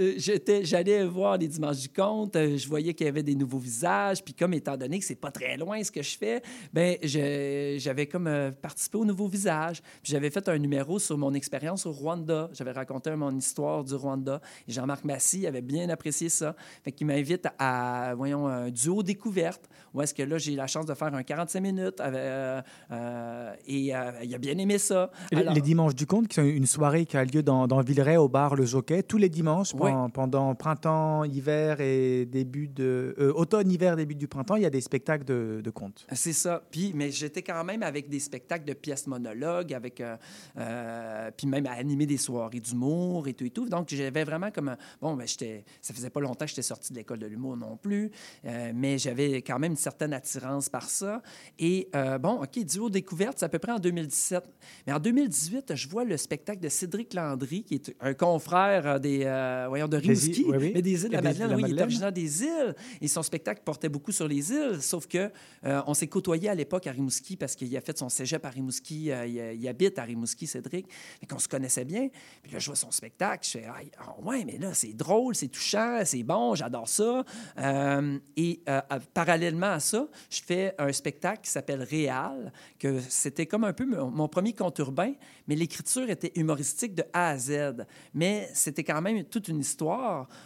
euh, 0.00 0.62
j'allais 0.62 1.04
voir 1.04 1.36
les 1.36 1.48
dimanches 1.48 1.80
du 1.80 1.88
compte, 1.88 2.34
euh, 2.36 2.56
je 2.56 2.66
voyais 2.68 2.94
qu'il 2.94 3.06
y 3.06 3.08
avait 3.08 3.22
des 3.22 3.34
nouveaux 3.34 3.58
visages, 3.58 4.24
puis 4.24 4.34
comme 4.34 4.54
étant 4.54 4.76
donné 4.76 4.98
que 4.98 5.04
c'est 5.04 5.14
pas 5.14 5.30
très 5.30 5.56
loin 5.56 5.82
ce 5.82 5.90
que 5.90 6.02
je 6.02 6.16
fais, 6.16 6.42
ben 6.72 6.96
j'avais 7.02 8.06
comme 8.06 8.26
euh, 8.26 8.50
participé 8.50 8.98
aux 8.98 9.04
nouveaux 9.04 9.28
visages. 9.28 9.82
Puis 10.02 10.12
j'avais 10.12 10.30
fait 10.30 10.48
un 10.48 10.58
numéro 10.58 10.98
sur 10.98 11.18
mon 11.18 11.34
expérience 11.34 11.86
au 11.86 11.92
Rwanda. 11.92 12.48
J'avais 12.52 12.72
raconté 12.72 13.14
mon 13.14 13.36
histoire 13.36 13.84
du 13.84 13.94
Rwanda. 13.94 14.40
Et 14.66 14.72
Jean-Marc 14.72 15.04
Massy 15.04 15.46
avait 15.46 15.60
bien 15.60 15.88
apprécié 15.90 16.28
ça. 16.28 16.54
Fait 16.82 16.92
qu'il 16.92 17.06
m'invite 17.06 17.46
à, 17.58 18.14
voyons, 18.16 18.46
un 18.46 18.70
duo 18.70 19.02
découverte, 19.02 19.68
où 19.92 20.00
est-ce 20.02 20.14
que 20.14 20.22
là, 20.22 20.38
j'ai 20.38 20.54
la 20.54 20.66
chance 20.66 20.86
de 20.86 20.94
faire 20.94 21.14
un 21.14 21.22
45 21.22 21.60
minutes. 21.60 22.00
et 23.66 23.76
il 23.76 23.92
a 23.92 24.38
bien 24.38 24.56
aimé 24.58 24.78
ça. 24.78 25.10
les 25.32 25.60
dimanches 25.60 25.94
du 25.94 26.06
compte, 26.06 26.28
qui 26.28 26.36
sont 26.36 26.44
une 26.44 26.66
soirée 26.66 27.04
qui 27.04 27.16
a 27.16 27.24
lieu 27.24 27.42
dans, 27.42 27.66
dans 27.66 27.80
Villeray, 27.80 28.16
au 28.16 28.28
bar 28.28 28.54
Le 28.54 28.64
Jockey, 28.64 29.02
tous 29.02 29.18
les 29.18 29.28
dimanches, 29.28 29.74
pendant, 30.12 30.54
printemps, 30.54 31.24
hiver 31.24 31.80
et 31.80 32.26
début 32.26 32.68
de. 32.68 33.14
Euh, 33.18 33.32
automne, 33.34 33.70
hiver, 33.70 33.96
début 33.96 34.14
du 34.14 34.28
printemps, 34.28 34.56
il 34.56 34.62
y 34.62 34.66
a 34.66 34.70
des 34.70 34.80
spectacles 34.80 35.24
de, 35.24 35.60
de 35.62 35.70
contes. 35.70 36.06
C'est 36.12 36.32
ça. 36.32 36.62
Puis, 36.70 36.92
mais 36.94 37.10
j'étais 37.10 37.42
quand 37.42 37.64
même 37.64 37.82
avec 37.82 38.08
des 38.08 38.20
spectacles 38.20 38.64
de 38.64 38.74
pièces 38.74 39.06
monologues, 39.06 39.74
avec. 39.74 40.00
Euh, 40.00 40.16
euh, 40.58 41.30
puis 41.36 41.46
même 41.46 41.66
à 41.66 41.72
animer 41.72 42.06
des 42.06 42.16
soirées 42.16 42.60
d'humour 42.60 43.28
et 43.28 43.34
tout 43.34 43.44
et 43.44 43.50
tout. 43.50 43.68
Donc, 43.68 43.88
j'avais 43.90 44.24
vraiment 44.24 44.50
comme. 44.50 44.76
Bon, 45.00 45.14
ben, 45.14 45.26
j'étais. 45.26 45.64
Ça 45.80 45.94
faisait 45.94 46.10
pas 46.10 46.20
longtemps 46.20 46.44
que 46.44 46.50
j'étais 46.50 46.62
sorti 46.62 46.92
de 46.92 46.98
l'école 46.98 47.18
de 47.18 47.26
l'humour 47.26 47.56
non 47.56 47.76
plus, 47.76 48.10
mais 48.74 48.98
j'avais 48.98 49.42
quand 49.42 49.58
même 49.58 49.72
une 49.72 49.76
certaine 49.76 50.12
attirance 50.12 50.68
par 50.68 50.88
ça. 50.88 51.22
Et 51.58 51.88
bon, 52.20 52.42
OK, 52.42 52.64
duo 52.64 52.90
découverte, 52.90 53.38
c'est 53.38 53.44
à 53.44 53.48
peu 53.48 53.58
près 53.58 53.72
en 53.72 53.78
2017. 53.78 54.44
Mais 54.86 54.92
en 54.92 54.98
2018, 54.98 55.74
je 55.74 55.88
vois 55.88 56.04
le 56.04 56.16
spectacle 56.16 56.60
de 56.60 56.68
Cédric 56.68 57.14
Landry, 57.14 57.64
qui 57.64 57.74
est 57.74 57.94
un 58.00 58.14
confrère 58.14 59.00
des 59.00 59.24
voyons, 59.80 59.88
de 59.88 59.96
Rimouski, 59.96 60.46
mais 60.74 60.82
des 60.82 61.04
îles 61.04 61.08
de 61.08 61.14
la 61.14 61.22
Madeleine. 61.22 61.54
Oui, 61.54 61.64
il 61.68 61.78
est 61.78 61.82
originaire 61.82 62.12
des 62.12 62.42
îles. 62.42 62.74
Et 63.00 63.08
son 63.08 63.22
spectacle 63.22 63.62
portait 63.64 63.88
beaucoup 63.88 64.12
sur 64.12 64.28
les 64.28 64.52
îles, 64.52 64.80
sauf 64.80 65.06
que 65.06 65.30
euh, 65.64 65.82
on 65.86 65.94
s'est 65.94 66.06
côtoyé 66.06 66.48
à 66.48 66.54
l'époque 66.54 66.86
à 66.86 66.92
Rimouski 66.92 67.36
parce 67.36 67.54
qu'il 67.54 67.74
a 67.76 67.80
fait 67.80 67.96
son 67.96 68.08
cégep 68.08 68.44
à 68.44 68.50
Rimouski. 68.50 69.10
Euh, 69.10 69.26
il, 69.26 69.68
habite 69.68 69.98
à 69.98 70.04
Rimouski, 70.04 70.46
Cédric. 70.46 70.86
Et 71.22 71.26
qu'on 71.26 71.38
se 71.38 71.48
connaissait 71.48 71.84
bien. 71.84 72.08
Puis 72.42 72.52
là, 72.52 72.58
je 72.58 72.66
vois 72.66 72.76
son 72.76 72.90
spectacle. 72.90 73.46
Je 73.46 73.58
fais, 73.58 73.66
ah, 73.66 74.14
ouais, 74.22 74.44
mais 74.44 74.58
là, 74.58 74.74
c'est 74.74 74.92
drôle, 74.92 75.34
c'est 75.34 75.48
touchant, 75.48 76.00
c'est 76.04 76.22
bon, 76.22 76.54
j'adore 76.54 76.88
ça. 76.88 77.24
Euh, 77.58 78.18
et 78.36 78.62
parallèlement 79.14 79.72
à 79.72 79.80
ça, 79.80 80.08
je 80.30 80.40
fais 80.44 80.74
un 80.78 80.92
spectacle 80.92 81.42
qui 81.42 81.50
s'appelle 81.50 81.82
Réal, 81.82 82.52
que 82.78 82.98
c'était 83.08 83.46
comme 83.46 83.64
un 83.64 83.72
peu 83.72 83.86
mon, 83.86 84.10
mon 84.10 84.28
premier 84.28 84.52
conte 84.52 84.78
urbain, 84.78 85.12
mais 85.46 85.54
l'écriture 85.56 86.08
était 86.10 86.32
humoristique 86.34 86.94
de 86.94 87.04
A 87.12 87.30
à 87.30 87.38
Z. 87.38 87.86
Mais 88.14 88.48
c'était 88.54 88.84
quand 88.84 89.00
même 89.00 89.24
toute 89.24 89.48
une 89.48 89.60
histoire, 89.60 89.69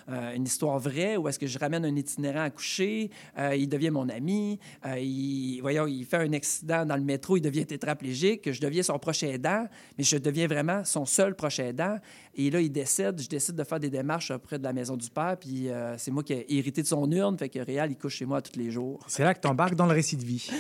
euh, 0.09 0.35
une 0.35 0.45
histoire 0.45 0.79
vraie, 0.79 1.17
où 1.17 1.29
est-ce 1.29 1.39
que 1.39 1.47
je 1.47 1.59
ramène 1.59 1.85
un 1.85 1.97
itinérant 1.97 2.43
à 2.43 2.51
coucher, 2.51 3.11
euh, 3.39 3.55
il 3.55 3.69
devient 3.69 3.91
mon 3.91 4.09
ami, 4.09 4.59
euh, 4.87 4.99
il, 4.99 5.61
voyons, 5.61 5.87
il 5.87 6.05
fait 6.05 6.17
un 6.17 6.33
accident 6.33 6.85
dans 6.85 6.97
le 6.97 7.03
métro, 7.03 7.37
il 7.37 7.41
devient 7.41 7.67
tétraplégique, 7.67 8.51
je 8.51 8.61
deviens 8.61 8.83
son 8.83 8.99
prochain 8.99 9.29
aidant, 9.29 9.67
mais 9.99 10.05
je 10.05 10.17
deviens 10.17 10.47
vraiment 10.47 10.85
son 10.85 11.07
seul 11.07 11.35
prochain 11.35 11.67
aidant. 11.67 11.99
Et 12.35 12.51
là, 12.51 12.61
il 12.61 12.71
décède, 12.71 13.21
je 13.21 13.29
décide 13.29 13.57
de 13.57 13.65
faire 13.65 13.81
des 13.81 13.91
démarches 13.91 14.31
auprès 14.31 14.59
de 14.59 14.65
la 14.65 14.73
maison 14.73 14.97
du 14.97 15.09
père, 15.11 15.37
puis 15.39 15.69
c'est 15.99 16.11
moi 16.11 16.23
qui 16.23 16.33
ai 16.33 16.57
hérité 16.57 16.83
de 16.83 16.87
son 16.87 17.11
urne, 17.11 17.39
fait 17.39 17.49
que 17.49 17.61
Réal, 17.61 17.91
il 17.91 17.97
couche 17.97 18.17
chez 18.17 18.27
moi 18.27 18.43
tous 18.43 18.59
les 18.59 18.71
jours. 18.71 19.01
C'est 19.07 19.23
là 19.23 19.35
que 19.35 19.41
tu 19.41 19.49
embarques 19.49 19.75
dans 19.75 19.87
le 19.87 19.95
récit 19.95 20.17
de 20.17 20.25
vie. 20.25 20.51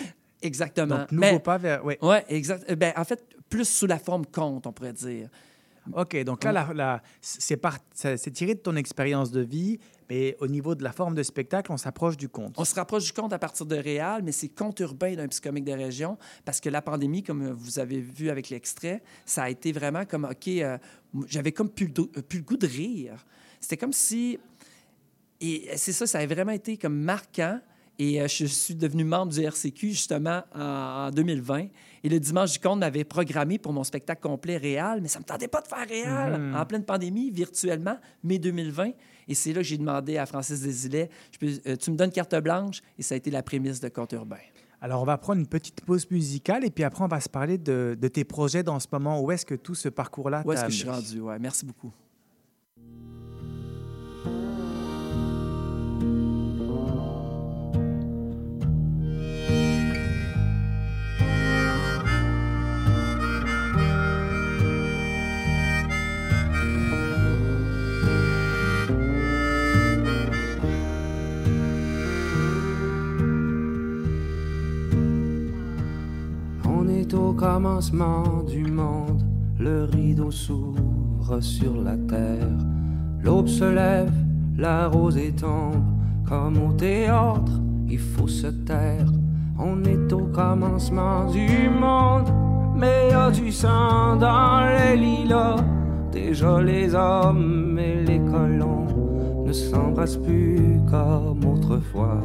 Exactement. 0.42 0.98
Donc, 0.98 1.12
nouveau 1.12 1.38
pas 1.38 1.59
vers... 1.59 1.85
Oui, 1.85 1.94
ouais, 2.03 2.24
exact. 2.29 2.72
Ben, 2.74 2.92
en 2.96 3.05
fait, 3.05 3.24
plus 3.48 3.68
sous 3.68 3.87
la 3.87 3.98
forme 3.98 4.27
conte, 4.27 4.66
on 4.66 4.72
pourrait 4.72 4.92
dire. 4.92 5.29
OK, 5.92 6.23
donc 6.25 6.44
là, 6.44 6.70
la, 6.75 7.03
c'est 7.20 8.31
tiré 8.33 8.55
de 8.55 8.61
ton 8.61 8.77
expérience 8.77 9.31
de 9.31 9.40
vie, 9.40 9.79
mais 10.09 10.37
au 10.40 10.47
niveau 10.47 10.75
de 10.75 10.83
la 10.83 10.92
forme 10.92 11.14
de 11.14 11.23
spectacle, 11.23 11.73
on 11.73 11.77
s'approche 11.77 12.16
du 12.16 12.29
conte. 12.29 12.55
On 12.57 12.64
se 12.64 12.75
rapproche 12.75 13.05
du 13.05 13.12
conte 13.12 13.33
à 13.33 13.38
partir 13.38 13.66
de 13.66 13.77
Réal, 13.77 14.23
mais 14.23 14.33
c'est 14.33 14.49
conte 14.49 14.81
urbain 14.81 15.14
d'un 15.14 15.29
psychomique 15.29 15.64
des 15.64 15.75
régions, 15.75 16.18
parce 16.44 16.61
que 16.61 16.68
la 16.68 16.83
pandémie, 16.83 17.23
comme 17.23 17.51
vous 17.51 17.79
avez 17.79 18.01
vu 18.01 18.31
avec 18.31 18.49
l'extrait, 18.51 19.03
ça 19.27 19.44
a 19.44 19.51
été 19.51 19.73
vraiment 19.73 20.05
comme, 20.05 20.25
OK, 20.25 20.49
euh, 20.49 20.79
j'avais 21.27 21.53
comme 21.53 21.68
plus 21.68 21.87
le, 21.87 22.03
euh, 22.16 22.23
plus 22.23 22.38
le 22.38 22.44
goût 22.44 22.57
de 22.57 22.66
rire. 22.66 23.25
C'était 23.61 23.77
comme 23.77 23.92
si... 23.92 24.38
Et 25.40 25.68
c'est 25.77 25.92
ça, 25.92 26.07
ça 26.07 26.20
a 26.20 26.27
vraiment 26.27 26.53
été 26.53 26.77
comme 26.79 26.97
marquant. 26.97 27.61
Et 27.98 28.20
euh, 28.20 28.28
je 28.28 28.46
suis 28.46 28.74
devenu 28.74 29.04
membre 29.04 29.33
du 29.33 29.40
RCQ 29.42 29.90
justement 29.90 30.42
en, 30.54 31.11
2020. 31.11 31.66
Et 32.02 32.09
le 32.09 32.18
dimanche 32.18 32.52
du 32.52 32.59
compte 32.59 32.80
m'avait 32.80 33.04
programmé 33.04 33.59
pour 33.59 33.72
mon 33.72 33.85
spectacle 33.85 34.20
complet 34.20 34.57
réel, 34.57 35.00
mais 35.00 35.09
ça 35.09 35.18
ne 35.18 35.24
me 35.24 35.28
tentait 35.28 35.48
pas 35.48 35.61
de 35.61 35.68
faire 35.68 35.88
réel 35.88 36.40
mhm. 36.40 36.57
en 36.57 36.66
pleine 36.66 36.85
pandémie, 36.85 37.30
virtuellement, 37.30 37.96
mai 38.22 38.38
2020. 38.38 38.90
Et 39.28 39.35
c'est 39.35 39.52
là 39.52 39.61
que 39.61 39.66
j'ai 39.66 39.78
demandé 39.78 40.18
à 40.18 40.26
Francis 40.26 40.61
Desilets, 40.61 41.09
euh, 41.42 41.76
tu 41.76 41.90
me 41.90 41.96
donnes 41.96 42.11
carte 42.11 42.35
blanche, 42.37 42.83
et 42.98 43.02
ça 43.02 43.14
a 43.14 43.16
été 43.16 43.30
la 43.30 43.42
prémisse 43.42 43.80
de 43.80 43.88
Conte 43.88 44.12
urbain. 44.12 44.37
Alors, 44.85 45.00
on 45.00 45.07
va 45.07 45.16
prendre 45.16 45.40
une 45.40 45.46
petite 45.46 45.80
pause 45.80 46.11
musicale 46.11 46.62
et 46.62 46.70
puis 46.70 46.85
après, 46.85 47.02
on 47.02 47.09
va 47.09 47.18
se 47.18 47.28
parler 47.30 47.57
de, 47.57 47.96
tes 48.12 48.24
projets 48.24 48.62
dans 48.62 48.78
ce 48.80 48.87
moment. 48.92 49.18
Où 49.22 49.33
est-ce 49.33 49.46
que 49.46 49.54
tout 49.54 49.74
ce 49.74 49.88
parcours-là 49.88 50.42
Où 50.44 50.52
est-ce 50.52 50.66
que 50.66 50.70
je 50.70 50.76
suis 50.76 50.90
rendu? 50.90 51.20
Ouais, 51.20 51.38
merci 51.38 51.64
beaucoup. 51.64 51.90
Commencement 77.54 78.42
du 78.48 78.64
monde, 78.64 79.22
le 79.60 79.84
rideau 79.84 80.32
s'ouvre 80.32 81.40
sur 81.40 81.80
la 81.80 81.96
terre. 81.96 82.58
L'aube 83.22 83.46
se 83.46 83.62
lève, 83.62 84.12
la 84.58 84.88
rosée 84.88 85.30
tombe, 85.30 85.84
comme 86.28 86.56
au 86.60 86.72
théâtre, 86.72 87.52
il 87.88 88.00
faut 88.00 88.26
se 88.26 88.48
taire. 88.48 89.06
On 89.56 89.84
est 89.84 90.12
au 90.12 90.26
commencement 90.34 91.30
du 91.30 91.70
monde, 91.70 92.28
mais 92.76 93.10
y 93.10 93.12
a 93.12 93.30
du 93.30 93.52
sang 93.52 94.16
dans 94.16 94.66
les 94.76 94.96
lilas. 94.96 95.62
Déjà 96.10 96.60
les 96.60 96.92
hommes 96.92 97.78
et 97.78 98.02
les 98.04 98.18
colons 98.18 99.44
ne 99.46 99.52
s'embrassent 99.52 100.16
plus 100.16 100.80
comme 100.90 101.44
autrefois. 101.44 102.20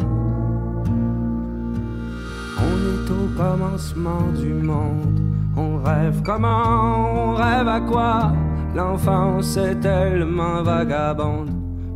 Au 3.11 3.27
commencement 3.35 4.31
du 4.39 4.53
monde. 4.53 5.19
On 5.57 5.81
rêve 5.81 6.21
comment, 6.23 7.31
on 7.31 7.33
rêve 7.33 7.67
à 7.67 7.81
quoi? 7.81 8.33
L'enfance 8.75 9.57
est 9.57 9.79
tellement 9.79 10.61
vagabonde, 10.61 11.49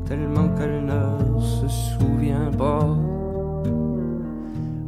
tellement 0.07 0.49
qu'elle 0.55 0.83
ne 0.85 1.39
se 1.39 1.67
souvient 1.67 2.51
pas. 2.57 2.97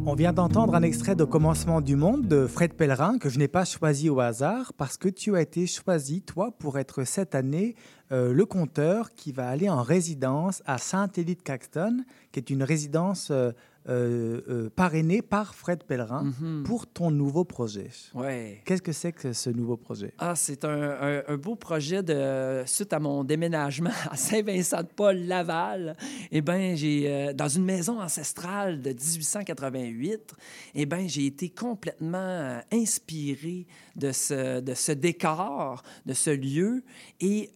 On 0.07 0.13
vient 0.15 0.33
d'entendre 0.33 0.73
un 0.75 0.81
extrait 0.81 1.15
de 1.15 1.25
Commencement 1.25 1.81
du 1.81 1.95
Monde 1.95 2.27
de 2.27 2.47
Fred 2.47 2.73
Pellerin 2.73 3.17
que 3.19 3.29
je 3.29 3.37
n'ai 3.37 3.47
pas 3.47 3.65
choisi 3.65 4.09
au 4.09 4.19
hasard 4.19 4.73
parce 4.77 4.97
que 4.97 5.09
tu 5.09 5.35
as 5.35 5.41
été 5.41 5.67
choisi, 5.67 6.23
toi, 6.23 6.51
pour 6.57 6.79
être 6.79 7.03
cette 7.03 7.35
année 7.35 7.75
euh, 8.11 8.33
le 8.33 8.45
conteur 8.45 9.13
qui 9.13 9.31
va 9.31 9.49
aller 9.49 9.69
en 9.69 9.81
résidence 9.81 10.61
à 10.65 10.77
Saint-Élie-de-Caxton, 10.77 12.03
qui 12.31 12.39
est 12.39 12.49
une 12.49 12.63
résidence 12.63 13.31
euh, 13.31 13.51
euh, 13.87 14.41
euh, 14.49 14.69
parrainé 14.75 15.21
par 15.21 15.53
Fred 15.53 15.83
Pellerin 15.83 16.23
mhm. 16.23 16.63
pour 16.63 16.87
ton 16.87 17.11
nouveau 17.11 17.43
projet. 17.43 17.91
Ouais. 18.15 18.63
Qu'est-ce 18.65 18.81
que 18.81 18.91
c'est 18.91 19.11
que 19.11 19.31
ce 19.31 19.51
nouveau 19.51 19.77
projet? 19.77 20.11
Ah, 20.17 20.33
c'est 20.35 20.65
un, 20.65 21.21
un, 21.27 21.37
beau 21.37 21.55
projet 21.55 22.01
de 22.01 22.63
suite 22.65 22.93
à 22.93 22.99
mon 22.99 23.23
déménagement 23.23 23.91
à 24.09 24.17
Saint-Vincent-de-Paul-Laval. 24.17 25.95
Eh 26.31 26.41
bien, 26.41 26.73
j'ai, 26.73 27.31
dans 27.35 27.47
une 27.47 27.63
maison 27.63 28.01
ancestrale 28.01 28.81
de 28.81 28.89
1888, 28.89 30.33
eh 30.73 30.85
bien, 30.87 31.07
j'ai 31.07 31.27
été 31.27 31.49
complètement 31.49 32.59
inspiré 32.73 33.67
de 33.95 34.11
ce, 34.11 34.61
de 34.61 34.73
ce 34.73 34.93
décor, 34.93 35.83
de 36.07 36.13
ce 36.13 36.31
lieu. 36.31 36.83
Et 37.19 37.51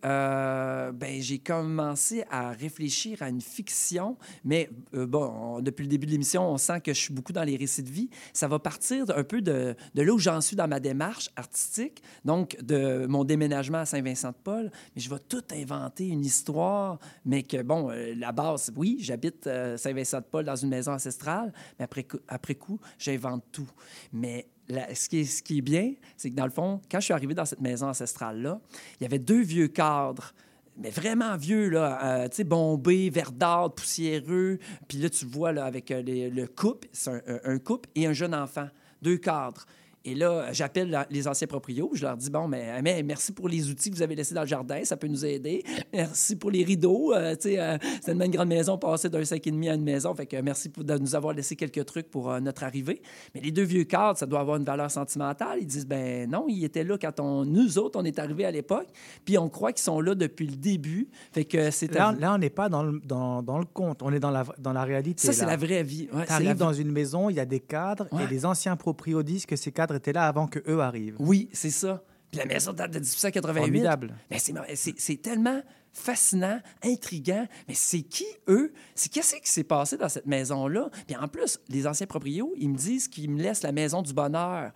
ben, 0.93 1.21
j'ai 1.21 1.39
commencé 1.39 2.23
à 2.29 2.51
réfléchir 2.51 3.21
à 3.21 3.29
une 3.29 3.41
fiction, 3.41 4.17
mais 4.43 4.69
bon, 4.93 5.61
depuis 5.61 5.83
le 5.83 5.89
début 5.89 6.05
de 6.05 6.37
on 6.37 6.57
sent 6.57 6.81
que 6.81 6.93
je 6.93 6.99
suis 6.99 7.13
beaucoup 7.13 7.33
dans 7.33 7.43
les 7.43 7.55
récits 7.55 7.83
de 7.83 7.89
vie. 7.89 8.09
Ça 8.33 8.47
va 8.47 8.59
partir 8.59 9.05
un 9.15 9.23
peu 9.23 9.41
de, 9.41 9.75
là 9.95 10.13
où 10.13 10.19
j'en 10.19 10.41
suis 10.41 10.55
dans 10.55 10.67
ma 10.67 10.79
démarche 10.79 11.29
artistique, 11.35 12.01
donc 12.25 12.57
de 12.61 13.05
mon 13.07 13.23
déménagement 13.23 13.79
à 13.79 13.85
Saint-Vincent-de-Paul, 13.85 14.71
mais 14.95 15.01
je 15.01 15.09
vais 15.09 15.19
tout 15.27 15.43
inventer 15.51 16.07
une 16.07 16.25
histoire, 16.25 16.99
mais 17.25 17.43
que, 17.43 17.61
bon, 17.61 17.89
euh, 17.89 18.13
la 18.15 18.31
base, 18.31 18.71
oui, 18.75 18.97
j'habite 18.99 19.47
euh, 19.47 19.77
Saint-Vincent-de-Paul 19.77 20.45
dans 20.45 20.55
une 20.55 20.69
maison 20.69 20.93
ancestrale, 20.93 21.53
mais 21.77 21.85
après, 21.85 22.05
après 22.27 22.55
coup, 22.55 22.79
j'invente 22.97 23.43
tout. 23.51 23.69
Mais 24.13 24.47
ce, 24.69 25.09
qui 25.09 25.19
est, 25.19 25.25
ce 25.25 25.41
qui 25.41 25.59
est 25.59 25.61
bien, 25.61 25.93
c'est 26.17 26.29
que 26.29 26.35
dans 26.35 26.45
le 26.45 26.51
fond, 26.51 26.81
quand 26.89 26.99
je 26.99 27.05
suis 27.05 27.13
arrivé 27.13 27.33
dans 27.33 27.45
cette 27.45 27.61
maison 27.61 27.87
ancestrale-là, 27.87 28.59
il 28.99 29.03
y 29.03 29.05
avait 29.05 29.19
deux 29.19 29.41
vieux 29.41 29.67
cadres 29.67 30.33
mais 30.79 30.89
vraiment 30.91 31.35
vieux, 31.35 31.69
là, 31.69 31.99
euh, 32.03 32.29
tu 32.29 32.37
sais, 32.37 32.43
bombé, 32.45 33.09
verdâtre, 33.09 33.75
poussiéreux. 33.75 34.59
Puis 34.87 34.97
là, 34.97 35.09
tu 35.09 35.25
vois, 35.25 35.51
là, 35.51 35.65
avec 35.65 35.91
euh, 35.91 36.01
le 36.01 36.47
couple, 36.47 36.87
c'est 36.93 37.21
un, 37.43 37.59
couple 37.59 37.89
et 37.95 38.07
un 38.07 38.13
jeune 38.13 38.33
enfant, 38.33 38.67
deux 39.01 39.17
cadres. 39.17 39.65
Et 40.05 40.15
là, 40.15 40.53
j'appelle 40.53 41.05
les 41.09 41.27
anciens 41.27 41.47
proprios. 41.47 41.91
Je 41.93 42.03
leur 42.05 42.15
dis 42.15 42.29
Bon, 42.29 42.47
mais, 42.47 42.81
mais, 42.81 43.03
merci 43.03 43.33
pour 43.33 43.49
les 43.49 43.69
outils 43.69 43.91
que 43.91 43.95
vous 43.95 44.01
avez 44.01 44.15
laissés 44.15 44.33
dans 44.33 44.41
le 44.41 44.47
jardin, 44.47 44.83
ça 44.85 44.95
peut 44.95 45.07
nous 45.07 45.25
aider. 45.25 45.63
Merci 45.93 46.37
pour 46.37 46.51
les 46.51 46.63
rideaux. 46.63 47.13
Euh, 47.13 47.35
euh, 47.45 47.77
c'est 48.01 48.11
une 48.11 48.27
grande 48.27 48.47
maison, 48.47 48.77
passer 48.77 49.09
d'un 49.09 49.21
5,5 49.21 49.69
à 49.69 49.73
une 49.73 49.83
maison. 49.83 50.13
Fait 50.15 50.25
que 50.25 50.37
merci 50.37 50.69
pour, 50.69 50.85
de 50.85 50.97
nous 50.97 51.15
avoir 51.15 51.33
laissé 51.33 51.55
quelques 51.55 51.85
trucs 51.85 52.09
pour 52.09 52.31
euh, 52.31 52.39
notre 52.39 52.63
arrivée. 52.63 53.01
Mais 53.35 53.41
les 53.41 53.51
deux 53.51 53.63
vieux 53.63 53.83
cadres, 53.83 54.17
ça 54.17 54.25
doit 54.25 54.39
avoir 54.39 54.57
une 54.57 54.63
valeur 54.63 54.89
sentimentale. 54.89 55.57
Ils 55.59 55.67
disent 55.67 55.87
Ben 55.87 56.29
non, 56.29 56.45
ils 56.47 56.63
étaient 56.63 56.85
là 56.85 56.97
quand 56.97 57.19
on, 57.19 57.43
nous 57.43 57.77
autres, 57.77 57.99
on 57.99 58.05
est 58.05 58.19
arrivés 58.19 58.45
à 58.45 58.51
l'époque. 58.51 58.87
Puis 59.25 59.37
on 59.37 59.49
croit 59.49 59.73
qu'ils 59.73 59.83
sont 59.83 59.99
là 59.99 60.15
depuis 60.15 60.47
le 60.47 60.55
début. 60.55 61.09
Fait 61.33 61.43
que 61.43 61.71
c'est. 61.71 61.93
Là, 61.93 62.15
là, 62.17 62.35
on 62.35 62.37
n'est 62.37 62.49
pas 62.49 62.69
dans 62.69 62.83
le, 62.83 63.01
dans, 63.03 63.43
dans, 63.43 63.59
le 63.59 63.65
conte, 63.65 64.01
on 64.01 64.13
est 64.13 64.19
dans 64.19 64.31
la, 64.31 64.45
dans 64.59 64.73
la 64.73 64.83
réalité. 64.83 65.25
Ça, 65.25 65.33
c'est 65.33 65.45
la 65.45 65.57
vraie 65.57 65.83
vie. 65.83 66.07
Ouais, 66.13 66.25
tu 66.25 66.31
arrives 66.31 66.55
dans 66.55 66.73
une 66.73 66.91
maison, 66.91 67.29
il 67.29 67.35
y 67.35 67.39
a 67.39 67.45
des 67.45 67.59
cadres, 67.59 68.07
et 68.19 68.27
les 68.27 68.45
anciens 68.45 68.77
proprios 68.77 69.23
disent 69.23 69.45
que 69.45 69.55
ces 69.55 69.71
cadres 69.71 69.98
étaient 69.99 70.13
là 70.13 70.27
avant 70.27 70.47
que 70.47 70.59
eux 70.67 70.79
arrivent. 70.79 71.15
Oui, 71.19 71.49
c'est 71.53 71.69
ça. 71.69 72.03
Puis 72.31 72.39
la 72.39 72.45
maison 72.45 72.73
date 72.73 72.91
de 72.91 72.99
1888. 72.99 74.11
Mais 74.29 74.37
c'est 74.75 75.21
tellement 75.21 75.61
fascinant, 75.91 76.59
intriguant. 76.83 77.47
Mais 77.67 77.73
c'est 77.73 78.01
qui, 78.03 78.25
eux? 78.47 78.71
C'est 78.93 79.11
qu'est-ce 79.11 79.35
qui 79.35 79.49
s'est 79.49 79.63
passé 79.63 79.97
dans 79.97 80.09
cette 80.09 80.27
maison-là? 80.27 80.89
Puis 81.07 81.15
en 81.15 81.27
plus, 81.27 81.59
les 81.69 81.87
anciens 81.87 82.05
proprios, 82.05 82.53
ils 82.57 82.69
me 82.69 82.77
disent 82.77 83.07
qu'ils 83.07 83.31
me 83.31 83.41
laissent 83.41 83.63
la 83.63 83.71
maison 83.71 84.01
du 84.01 84.13
bonheur 84.13 84.71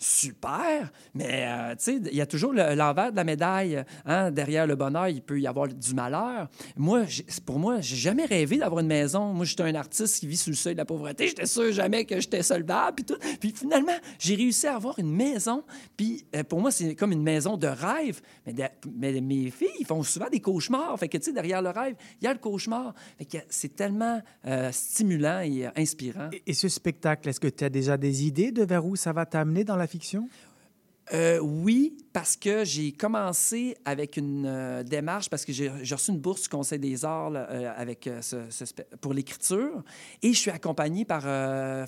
super, 0.00 0.90
mais 1.14 1.44
euh, 1.46 1.74
il 1.86 2.14
y 2.14 2.22
a 2.22 2.26
toujours 2.26 2.54
l'envers 2.54 3.10
de 3.10 3.16
la 3.16 3.24
médaille. 3.24 3.84
Hein? 4.06 4.30
Derrière 4.30 4.66
le 4.66 4.74
bonheur, 4.74 5.08
il 5.08 5.20
peut 5.20 5.38
y 5.38 5.46
avoir 5.46 5.68
du 5.68 5.94
malheur. 5.94 6.48
Moi, 6.76 7.02
pour 7.44 7.58
moi, 7.58 7.80
j'ai 7.82 7.96
jamais 7.96 8.24
rêvé 8.24 8.56
d'avoir 8.56 8.80
une 8.80 8.86
maison. 8.86 9.34
Moi, 9.34 9.44
j'étais 9.44 9.62
un 9.64 9.74
artiste 9.74 10.20
qui 10.20 10.26
vit 10.26 10.38
sous 10.38 10.50
le 10.50 10.56
seuil 10.56 10.74
de 10.74 10.78
la 10.78 10.86
pauvreté. 10.86 11.28
J'étais 11.28 11.44
sûr 11.44 11.70
jamais 11.70 12.06
que 12.06 12.18
j'étais 12.18 12.42
soldat, 12.42 12.92
puis. 12.96 13.04
Puis 13.40 13.52
finalement, 13.54 13.96
j'ai 14.18 14.34
réussi 14.34 14.66
à 14.66 14.76
avoir 14.76 14.98
une 14.98 15.14
maison. 15.14 15.64
Puis 15.96 16.24
euh, 16.34 16.44
pour 16.44 16.60
moi, 16.60 16.70
c'est 16.70 16.94
comme 16.94 17.12
une 17.12 17.22
maison 17.22 17.56
de 17.56 17.66
rêve. 17.66 18.20
Mais, 18.46 19.20
mes 19.20 19.50
filles, 19.50 19.68
ils 19.78 19.86
font 19.86 20.02
souvent 20.02 20.28
des 20.30 20.40
cauchemars. 20.40 20.98
Fait 20.98 21.08
que, 21.08 21.18
tu 21.18 21.24
sais, 21.24 21.32
derrière 21.32 21.62
le 21.62 21.70
rêve, 21.70 21.96
il 22.20 22.24
y 22.24 22.28
a 22.28 22.32
le 22.32 22.38
cauchemar. 22.38 22.94
Fait 23.18 23.24
que 23.24 23.38
c'est 23.48 23.76
tellement 23.76 24.22
euh, 24.46 24.70
stimulant 24.72 25.40
et 25.40 25.68
inspirant. 25.76 26.30
Et, 26.32 26.42
et 26.46 26.54
ce 26.54 26.68
spectacle, 26.68 27.28
est-ce 27.28 27.40
que 27.40 27.48
tu 27.48 27.64
as 27.64 27.70
déjà 27.70 27.96
des 27.96 28.26
idées 28.26 28.52
de 28.52 28.62
vers 28.62 28.84
où 28.86 28.96
ça 28.96 29.12
va 29.12 29.26
t'amener 29.26 29.64
dans 29.64 29.76
la 29.76 29.86
fiction? 29.90 30.28
Euh, 31.12 31.40
oui, 31.40 31.96
parce 32.12 32.36
que 32.36 32.64
j'ai 32.64 32.92
commencé 32.92 33.76
avec 33.84 34.16
une 34.16 34.46
euh, 34.46 34.84
démarche, 34.84 35.28
parce 35.28 35.44
que 35.44 35.52
j'ai 35.52 35.68
reçu 35.68 36.12
une 36.12 36.20
bourse 36.20 36.42
du 36.42 36.48
Conseil 36.48 36.78
des 36.78 37.04
arts 37.04 37.30
là, 37.30 37.48
euh, 37.50 37.72
avec, 37.76 38.08
ce- 38.20 38.48
ce 38.48 38.64
spé- 38.64 38.84
pour 39.00 39.12
l'écriture, 39.12 39.82
et 40.22 40.32
je 40.32 40.38
suis 40.38 40.52
accompagné 40.52 41.04
par 41.04 41.22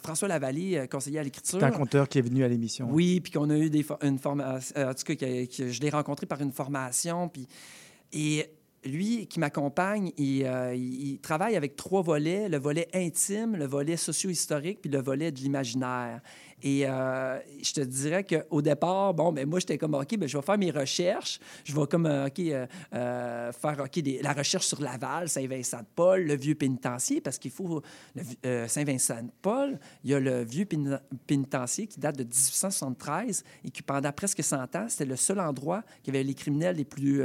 François 0.02 0.26
Lavallée, 0.26 0.88
conseiller 0.90 1.20
à 1.20 1.22
l'écriture. 1.22 1.60
C'est 1.60 1.64
un 1.64 1.70
conteur 1.70 2.08
qui 2.08 2.18
est 2.18 2.22
venu 2.22 2.42
à 2.42 2.48
l'émission. 2.48 2.88
Oui, 2.90 3.20
puis 3.20 3.30
qu'on 3.30 3.48
a 3.50 3.56
eu 3.56 3.70
des 3.70 3.86
une 4.02 4.18
formation. 4.18 4.74
en 4.76 4.92
tout 4.94 5.04
cas, 5.04 5.14
que, 5.14 5.56
que 5.56 5.68
je 5.70 5.80
l'ai 5.80 5.90
rencontré 5.90 6.26
par 6.26 6.40
une 6.40 6.52
formation. 6.52 7.28
Puis, 7.28 7.46
et 8.12 8.46
lui, 8.84 9.28
qui 9.28 9.38
m'accompagne, 9.38 10.10
il, 10.16 10.44
euh, 10.44 10.74
il- 10.74 11.10
il 11.12 11.18
travaille 11.20 11.54
avec 11.54 11.76
trois 11.76 12.02
volets 12.02 12.48
le 12.48 12.58
volet 12.58 12.88
intime, 12.92 13.54
le 13.54 13.66
volet 13.66 13.96
socio-historique, 13.96 14.80
puis 14.82 14.90
le 14.90 15.00
volet 15.00 15.30
de 15.30 15.38
l'imaginaire. 15.38 16.20
Et 16.62 16.86
euh, 16.86 17.38
je 17.60 17.72
te 17.72 17.80
dirais 17.80 18.24
qu'au 18.24 18.62
départ, 18.62 19.14
bon, 19.14 19.32
ben 19.32 19.48
moi, 19.48 19.58
j'étais 19.58 19.78
comme, 19.78 19.94
OK, 19.94 20.16
ben, 20.16 20.28
je 20.28 20.38
vais 20.38 20.42
faire 20.42 20.58
mes 20.58 20.70
recherches. 20.70 21.40
Je 21.64 21.74
vais 21.74 21.86
comme, 21.86 22.06
euh, 22.06 22.26
OK, 22.26 22.38
euh, 22.38 23.52
faire, 23.52 23.80
OK, 23.80 24.00
la 24.22 24.32
recherche 24.32 24.66
sur 24.66 24.80
Laval, 24.80 25.28
Saint-Vincent-de-Paul, 25.28 26.22
le 26.22 26.36
vieux 26.36 26.54
pénitencier, 26.54 27.20
parce 27.20 27.38
qu'il 27.38 27.50
faut, 27.50 27.82
Saint-Vincent-de-Paul, 28.44 29.78
il 30.04 30.10
y 30.10 30.14
a 30.14 30.20
le 30.20 30.44
vieux 30.44 30.64
péni- 30.64 30.98
pénitencier 31.26 31.88
qui 31.88 31.98
date 31.98 32.16
de 32.16 32.24
1873 32.24 33.42
et 33.64 33.70
qui, 33.70 33.82
pendant 33.82 34.12
presque 34.12 34.42
100 34.42 34.76
ans, 34.76 34.86
c'était 34.88 35.04
le 35.04 35.16
seul 35.16 35.40
endroit 35.40 35.82
qui 36.02 36.10
avait 36.10 36.22
les 36.22 36.34
criminels 36.34 36.76
les 36.76 36.84
plus, 36.84 37.22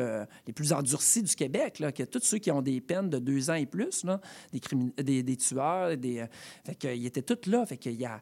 les 0.47 0.53
plus 0.53 0.73
endurcis 0.73 1.21
du 1.21 1.35
Québec, 1.35 1.79
là, 1.79 1.91
que 1.91 2.03
tous 2.03 2.23
ceux 2.23 2.39
qui 2.39 2.49
ont 2.49 2.61
des 2.61 2.81
peines 2.81 3.09
de 3.09 3.19
deux 3.19 3.49
ans 3.49 3.55
et 3.55 3.65
plus, 3.67 4.03
là, 4.03 4.19
des, 4.51 5.03
des, 5.03 5.23
des 5.23 5.37
tueurs, 5.37 5.95
des, 5.95 6.25
fait 6.65 6.75
que, 6.75 6.87
ils 6.87 7.05
étaient 7.05 7.21
tous 7.21 7.49
là. 7.49 7.65
Fait 7.65 7.77
qu'il 7.77 7.93
y 7.93 8.05
a, 8.05 8.19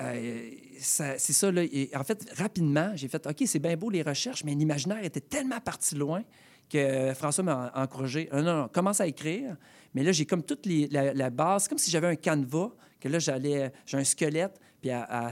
euh, 0.00 0.50
c'est 0.78 1.18
ça, 1.18 1.50
là. 1.52 1.62
En 1.94 2.04
fait, 2.04 2.26
rapidement, 2.36 2.92
j'ai 2.94 3.08
fait 3.08 3.26
OK, 3.26 3.42
c'est 3.46 3.58
bien 3.58 3.76
beau 3.76 3.90
les 3.90 4.02
recherches, 4.02 4.44
mais 4.44 4.54
l'imaginaire 4.54 5.02
était 5.04 5.20
tellement 5.20 5.60
parti 5.60 5.94
loin 5.94 6.22
que 6.68 7.12
François 7.14 7.44
m'a 7.44 7.72
encouragé. 7.74 8.28
Euh, 8.32 8.42
non, 8.42 8.56
non, 8.62 8.68
commence 8.68 9.00
à 9.00 9.06
écrire. 9.06 9.56
Mais 9.94 10.02
là, 10.02 10.12
j'ai 10.12 10.26
comme 10.26 10.42
toute 10.42 10.66
la, 10.66 11.14
la 11.14 11.30
base, 11.30 11.68
comme 11.68 11.78
si 11.78 11.90
j'avais 11.90 12.08
un 12.08 12.16
canevas, 12.16 12.70
que 13.00 13.08
là, 13.08 13.18
j'allais, 13.18 13.70
j'ai 13.86 13.96
un 13.98 14.04
squelette, 14.04 14.58
puis 14.80 14.90
à, 14.90 15.30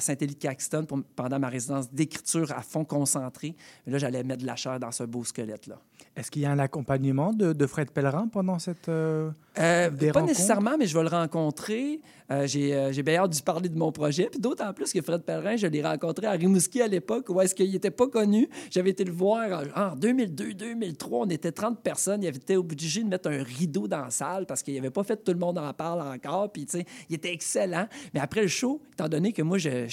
pour- 0.87 1.03
pendant 1.17 1.39
ma 1.39 1.49
résidence 1.49 1.91
d'écriture 1.91 2.53
à 2.53 2.63
fond 2.63 2.85
concentré, 2.85 3.57
là, 3.87 3.99
j'allais 3.99 4.23
mettre 4.23 4.43
de 4.43 4.47
la 4.47 4.57
chair 4.57 4.79
dans 4.79 4.93
ce 4.93 5.05
beau 5.05 5.25
squelette-là. 5.25 5.79
Est-ce 6.15 6.31
qu'il 6.31 6.43
y 6.43 6.47
a 6.47 6.51
un 6.51 6.59
accompagnement 6.59 7.33
de, 7.33 7.53
de 7.53 7.67
Fred 7.67 7.91
Pellerin 7.91 8.29
pendant 8.29 8.59
cette... 8.59 8.89
euh, 8.89 9.31
Euh, 9.59 9.91
pas 9.91 10.07
rencontres? 10.07 10.27
nécessairement, 10.27 10.77
mais 10.79 10.87
je 10.87 10.97
vais 10.97 11.03
le 11.03 11.11
rencontrer. 11.11 12.01
Euh, 12.31 12.47
j'ai, 12.47 12.75
euh, 12.75 12.93
j'ai 12.93 13.03
bien 13.03 13.23
hâte 13.23 13.43
parler 13.43 13.69
de 13.69 13.77
mon 13.77 13.93
projet. 13.93 14.29
Puis 14.31 14.41
d'autant 14.41 14.73
plus 14.73 14.93
que 14.93 15.03
Fred 15.03 15.23
Pellerin, 15.23 15.57
je 15.57 15.67
l'ai 15.67 15.83
rencontré 15.83 16.27
à 16.27 16.33
Rimouski 16.33 16.81
à 16.81 16.87
l'époque, 16.87 17.27
où 17.29 17.41
est-ce 17.41 17.55
qu'il 17.55 17.71
n'était 17.71 17.91
pas 17.91 18.07
connu. 18.07 18.49
J'avais 18.71 18.91
été 18.91 19.05
le 19.05 19.13
voir 19.13 19.65
en, 19.77 19.93
en 19.93 19.97
2002-2003. 19.97 21.09
On 21.11 21.29
était 21.29 21.53
30 21.53 21.83
personnes. 21.83 22.23
Il 22.23 22.29
avait 22.29 22.37
été 22.37 22.57
obligé 22.57 23.03
de 23.03 23.09
mettre 23.09 23.31
un 23.31 23.43
rideau 23.43 23.87
dans 23.87 24.05
la 24.05 24.11
salle 24.11 24.47
parce 24.47 24.63
qu'il 24.63 24.75
n'avait 24.75 24.91
pas 24.91 25.05
fait 25.05 25.23
Tout 25.23 25.33
le 25.33 25.39
monde 25.39 25.59
en 25.59 25.73
parle 25.75 26.01
encore. 26.01 26.51
Puis, 26.51 26.65
tu 26.65 26.79
sais, 26.79 26.87
il 27.11 27.17
était 27.17 27.33
excellent. 27.33 27.87
Mais 28.15 28.21
après 28.21 28.43
le 28.43 28.49
show, 28.49 28.81
étant 28.93 29.09
donné 29.09 29.33
que 29.33 29.43
moi, 29.43 29.59
je 29.59 29.87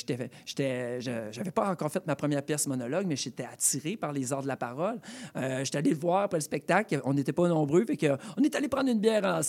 j'étais, 0.45 1.01
j'avais 1.01 1.51
pas 1.51 1.69
encore 1.69 1.91
fait 1.91 2.05
ma 2.07 2.15
première 2.15 2.43
pièce 2.43 2.67
monologue, 2.67 3.05
mais 3.07 3.15
j'étais 3.15 3.45
attiré 3.51 3.97
par 3.97 4.13
les 4.13 4.31
arts 4.31 4.43
de 4.43 4.47
la 4.47 4.57
parole. 4.57 4.99
Euh, 5.35 5.63
j'étais 5.63 5.79
allé 5.79 5.91
le 5.91 5.97
voir 5.97 6.23
après 6.23 6.37
le 6.37 6.43
spectacle. 6.43 7.01
On 7.03 7.13
n'était 7.13 7.33
pas 7.33 7.47
nombreux. 7.47 7.85
Fait 7.85 7.97
que, 7.97 8.17
on 8.37 8.43
est 8.43 8.55
allé 8.55 8.67
prendre 8.67 8.89
une 8.89 8.99
bière 8.99 9.25
ensemble. 9.25 9.48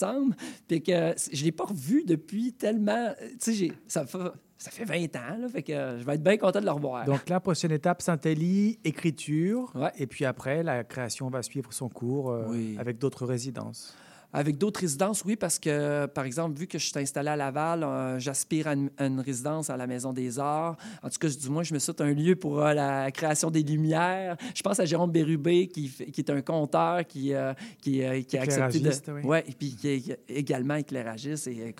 Puis 0.68 0.82
que 0.82 1.14
je 1.32 1.44
l'ai 1.44 1.52
pas 1.52 1.64
revu 1.64 2.04
depuis 2.04 2.52
tellement. 2.52 3.12
Tu 3.40 3.54
sais, 3.54 3.72
ça 3.88 4.04
fait, 4.06 4.18
ça 4.58 4.70
fait 4.70 4.84
20 4.84 5.16
ans. 5.16 5.38
Là, 5.40 5.48
fait 5.48 5.62
que 5.62 5.72
je 5.98 6.04
vais 6.04 6.14
être 6.14 6.22
bien 6.22 6.36
content 6.36 6.60
de 6.60 6.66
le 6.66 6.70
revoir. 6.72 7.04
Donc 7.06 7.28
la 7.28 7.40
prochaine 7.40 7.72
étape, 7.72 8.02
Saint-Élie, 8.02 8.78
écriture. 8.84 9.72
Ouais. 9.74 9.90
Et 9.98 10.06
puis 10.06 10.24
après, 10.24 10.62
la 10.62 10.84
création 10.84 11.28
va 11.30 11.42
suivre 11.42 11.72
son 11.72 11.88
cours 11.88 12.30
euh, 12.30 12.46
Oui. 12.48 12.76
avec 12.78 12.98
d'autres 12.98 13.26
résidences. 13.26 13.96
Avec 14.32 14.58
d'autres 14.58 14.80
résidences, 14.80 15.24
oui, 15.24 15.34
parce 15.34 15.58
que, 15.58 16.06
par 16.06 16.24
exemple, 16.24 16.56
vu 16.56 16.68
que 16.68 16.78
je 16.78 16.86
suis 16.86 16.98
installé 16.98 17.30
à 17.30 17.36
Laval, 17.36 17.82
euh, 17.82 18.18
j'aspire 18.20 18.68
à 18.68 18.74
une, 18.74 18.90
à 18.96 19.06
une 19.06 19.20
résidence 19.20 19.70
à 19.70 19.76
la 19.76 19.88
Maison 19.88 20.12
des 20.12 20.38
Arts. 20.38 20.76
En 21.02 21.08
tout 21.08 21.18
cas, 21.18 21.28
du 21.28 21.48
moins, 21.48 21.64
je 21.64 21.74
me 21.74 21.80
souhaite 21.80 22.00
un 22.00 22.12
lieu 22.12 22.36
pour 22.36 22.60
euh, 22.60 22.72
la 22.72 23.10
création 23.10 23.50
des 23.50 23.64
lumières. 23.64 24.36
Je 24.54 24.62
pense 24.62 24.78
à 24.78 24.84
Jérôme 24.84 25.10
Bérubé, 25.10 25.66
qui, 25.66 25.92
est 26.16 26.30
un 26.30 26.42
conteur 26.42 27.04
qui, 27.06 27.34
euh, 27.34 27.52
qui, 27.82 28.02
qui 28.24 28.38
a 28.38 28.42
accepté 28.42 28.78
de... 28.78 28.90
Oui. 29.08 29.22
Ouais, 29.24 29.44
et 29.48 29.52
puis 29.52 29.74
qui 29.74 29.88
est 29.88 30.20
également 30.28 30.76
éclairagiste 30.76 31.48
et 31.48 31.74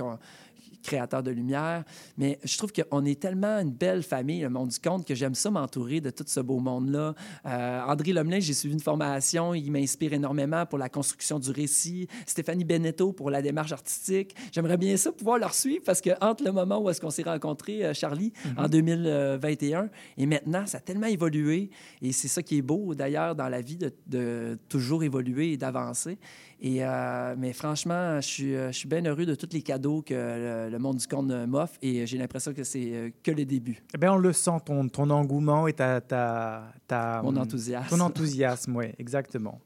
créateur 0.82 1.22
de 1.22 1.30
lumière. 1.30 1.84
Mais 2.16 2.38
je 2.44 2.56
trouve 2.56 2.72
qu'on 2.72 3.04
est 3.04 3.20
tellement 3.20 3.58
une 3.58 3.72
belle 3.72 4.02
famille, 4.02 4.40
le 4.40 4.50
monde 4.50 4.68
du 4.68 4.78
conte, 4.78 5.06
que 5.06 5.14
j'aime 5.14 5.34
ça 5.34 5.50
m'entourer 5.50 6.00
de 6.00 6.10
tout 6.10 6.24
ce 6.26 6.40
beau 6.40 6.58
monde-là. 6.58 7.14
Euh, 7.46 7.80
André 7.86 8.12
Lemelin, 8.12 8.40
j'ai 8.40 8.54
suivi 8.54 8.74
une 8.74 8.80
formation, 8.80 9.54
il 9.54 9.70
m'inspire 9.70 10.12
énormément 10.12 10.66
pour 10.66 10.78
la 10.78 10.88
construction 10.88 11.38
du 11.38 11.50
récit. 11.50 12.08
Stéphanie 12.26 12.64
Beneteau 12.64 13.12
pour 13.12 13.30
la 13.30 13.42
démarche 13.42 13.72
artistique. 13.72 14.34
J'aimerais 14.52 14.76
bien 14.76 14.96
ça 14.96 15.12
pouvoir 15.12 15.38
leur 15.38 15.54
suivre 15.54 15.82
parce 15.84 16.00
que 16.00 16.10
entre 16.20 16.44
le 16.44 16.52
moment 16.52 16.78
où 16.78 16.90
est-ce 16.90 17.00
qu'on 17.00 17.10
s'est 17.10 17.22
rencontrés, 17.22 17.84
euh, 17.84 17.94
Charlie, 17.94 18.32
en 18.56 18.68
2021, 18.68 19.88
et 20.16 20.26
maintenant, 20.26 20.66
ça 20.66 20.78
a 20.78 20.80
tellement 20.80 21.06
évolué. 21.06 21.70
Et 22.02 22.12
c'est 22.12 22.28
ça 22.28 22.42
qui 22.42 22.58
est 22.58 22.62
beau, 22.62 22.94
d'ailleurs, 22.94 23.34
dans 23.34 23.48
la 23.48 23.60
vie, 23.60 23.76
de, 23.76 23.92
de 24.06 24.58
toujours 24.68 25.02
évoluer 25.02 25.52
et 25.52 25.56
d'avancer. 25.56 26.18
Et, 26.62 26.84
euh, 26.84 27.34
mais 27.38 27.54
franchement, 27.54 28.20
je 28.20 28.26
suis, 28.26 28.54
euh, 28.54 28.70
je 28.70 28.76
suis 28.76 28.88
bien 28.88 29.02
heureux 29.06 29.24
de 29.24 29.34
tous 29.34 29.48
les 29.50 29.62
cadeaux 29.62 30.02
que 30.02 30.12
le, 30.12 30.68
le 30.70 30.78
monde 30.78 30.98
du 30.98 31.06
euh, 31.10 31.46
m'offre 31.46 31.78
et 31.80 32.06
j'ai 32.06 32.18
l'impression 32.18 32.52
que 32.52 32.64
c'est 32.64 32.92
euh, 32.92 33.10
que 33.22 33.30
le 33.30 33.46
début. 33.46 33.82
Eh 33.94 33.98
bien, 33.98 34.12
on 34.12 34.18
le 34.18 34.32
sent, 34.34 34.58
ton, 34.66 34.86
ton 34.88 35.08
engouement 35.08 35.66
et 35.68 35.72
ta, 35.72 36.02
ta, 36.02 36.64
ta- 36.86 37.22
Mon 37.22 37.34
enthousiasme. 37.36 37.88
Ton 37.96 38.00
enthousiasme, 38.00 38.76
oui, 38.76 38.86
exactement. 38.98 39.58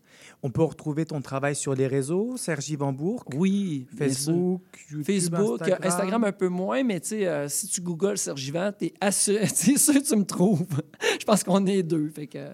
On 0.44 0.50
peut 0.50 0.62
retrouver 0.62 1.04
ton 1.04 1.20
travail 1.20 1.56
sur 1.56 1.74
les 1.74 1.88
réseaux, 1.88 2.36
Sergi 2.36 2.76
Vanbourg, 2.76 3.24
Oui. 3.34 3.88
Facebook, 3.98 4.62
YouTube, 4.88 5.04
Facebook, 5.04 5.62
Instagram? 5.62 5.80
Instagram. 5.82 6.24
un 6.24 6.32
peu 6.32 6.48
moins, 6.48 6.84
mais 6.84 7.00
tu 7.00 7.08
sais, 7.08 7.26
euh, 7.26 7.48
si 7.48 7.66
tu 7.66 7.80
googles 7.80 8.18
Sergivant, 8.18 8.70
t'es 8.78 8.94
assuré, 9.00 9.46
c'est 9.48 9.76
sûr 9.78 9.94
que 9.94 9.98
tu 10.08 10.14
me 10.14 10.24
trouves. 10.24 10.80
Je 11.20 11.24
pense 11.24 11.42
qu'on 11.42 11.66
est 11.66 11.82
deux. 11.82 12.08
Fait 12.10 12.28
que, 12.28 12.46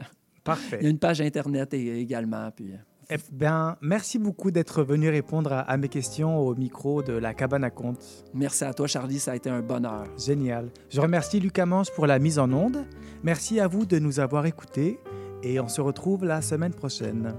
Parfait. 0.43 0.79
il 0.81 0.85
y 0.85 0.87
a 0.87 0.91
une 0.91 0.99
page 0.99 1.21
Internet 1.21 1.75
également. 1.75 2.51
Puis, 2.57 2.73
Eh 3.13 3.17
bien, 3.33 3.77
merci 3.81 4.21
beaucoup 4.21 4.53
d'être 4.53 4.85
venu 4.85 5.09
répondre 5.09 5.53
à, 5.53 5.61
à 5.61 5.77
mes 5.77 5.89
questions 5.89 6.39
au 6.39 6.55
micro 6.55 7.03
de 7.03 7.13
la 7.13 7.35
cabane 7.35 7.65
à 7.65 7.71
conte. 7.71 7.99
merci 8.35 8.63
à 8.65 8.73
toi, 8.73 8.87
Charlie, 8.87 9.19
ça 9.19 9.33
a 9.33 9.37
été 9.37 9.51
un 9.51 9.63
bonheur. 9.63 10.07
Génial. 10.17 10.71
Je 10.91 11.01
remercie 11.01 11.41
Lucas 11.41 11.67
Manche 11.67 11.91
pour 11.91 12.07
la 12.07 12.21
mise 12.21 12.39
en 12.39 12.53
onde. 12.53 12.85
Merci 13.25 13.59
à 13.59 13.67
vous 13.67 13.85
de 13.85 13.99
nous 13.99 14.21
avoir 14.21 14.47
écoutés 14.47 15.01
et 15.43 15.59
on 15.59 15.69
se 15.69 15.81
retrouve 15.81 16.25
la 16.25 16.41
semaine 16.41 16.73
prochaine. 16.73 17.35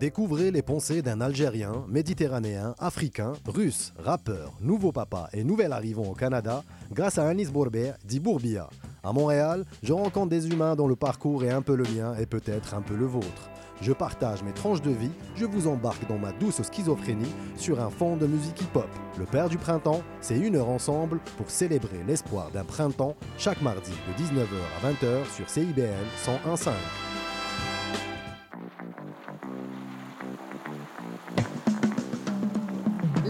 Découvrez 0.00 0.50
les 0.50 0.62
pensées 0.62 1.02
d'un 1.02 1.20
Algérien, 1.20 1.84
Méditerranéen, 1.86 2.74
Africain, 2.78 3.34
Russe, 3.46 3.92
rappeur, 4.02 4.54
nouveau 4.62 4.92
papa 4.92 5.28
et 5.34 5.44
nouvel 5.44 5.74
arrivant 5.74 6.04
au 6.04 6.14
Canada 6.14 6.64
grâce 6.90 7.18
à 7.18 7.28
Anis 7.28 7.52
Bourbet, 7.52 7.92
dit 8.06 8.18
Bourbia. 8.18 8.70
À 9.02 9.12
Montréal, 9.12 9.66
je 9.82 9.92
rencontre 9.92 10.30
des 10.30 10.48
humains 10.48 10.74
dont 10.74 10.88
le 10.88 10.96
parcours 10.96 11.44
est 11.44 11.50
un 11.50 11.60
peu 11.60 11.76
le 11.76 11.84
mien 11.84 12.14
et 12.18 12.24
peut-être 12.24 12.72
un 12.72 12.80
peu 12.80 12.96
le 12.96 13.04
vôtre. 13.04 13.50
Je 13.82 13.92
partage 13.92 14.42
mes 14.42 14.54
tranches 14.54 14.80
de 14.80 14.90
vie, 14.90 15.12
je 15.36 15.44
vous 15.44 15.66
embarque 15.66 16.08
dans 16.08 16.18
ma 16.18 16.32
douce 16.32 16.62
schizophrénie 16.62 17.34
sur 17.56 17.78
un 17.78 17.90
fond 17.90 18.16
de 18.16 18.26
musique 18.26 18.58
hip-hop. 18.62 18.88
Le 19.18 19.26
Père 19.26 19.50
du 19.50 19.58
Printemps, 19.58 20.00
c'est 20.22 20.38
une 20.38 20.56
heure 20.56 20.70
ensemble 20.70 21.20
pour 21.36 21.50
célébrer 21.50 22.00
l'espoir 22.06 22.50
d'un 22.52 22.64
printemps 22.64 23.16
chaque 23.36 23.60
mardi 23.60 23.92
de 24.08 24.22
19h 24.22 24.46
à 24.82 24.92
20h 24.92 25.34
sur 25.36 25.50
CIBL 25.50 26.06
101.5. 26.24 26.70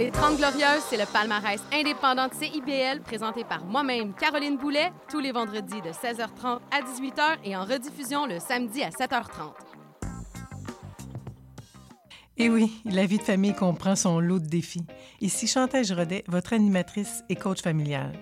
Les 0.00 0.10
30 0.10 0.38
Glorieuses, 0.38 0.82
c'est 0.88 0.96
le 0.96 1.04
palmarès 1.04 1.60
indépendant 1.74 2.26
de 2.26 2.32
CIBL 2.32 3.02
présenté 3.02 3.44
par 3.44 3.66
moi-même, 3.66 4.14
Caroline 4.14 4.56
Boulet, 4.56 4.90
tous 5.10 5.20
les 5.20 5.30
vendredis 5.30 5.82
de 5.82 5.90
16h30 5.90 6.60
à 6.70 6.80
18h 6.80 7.40
et 7.44 7.54
en 7.54 7.66
rediffusion 7.66 8.24
le 8.24 8.38
samedi 8.38 8.82
à 8.82 8.88
7h30. 8.88 9.52
Et 12.38 12.48
oui, 12.48 12.72
la 12.86 13.04
vie 13.04 13.18
de 13.18 13.22
famille 13.22 13.52
comprend 13.52 13.94
son 13.94 14.20
lot 14.20 14.38
de 14.38 14.46
défis. 14.46 14.86
Ici 15.20 15.46
Chantal 15.46 15.84
Rodet, 15.92 16.24
votre 16.28 16.54
animatrice 16.54 17.22
et 17.28 17.36
coach 17.36 17.60
familial. 17.60 18.14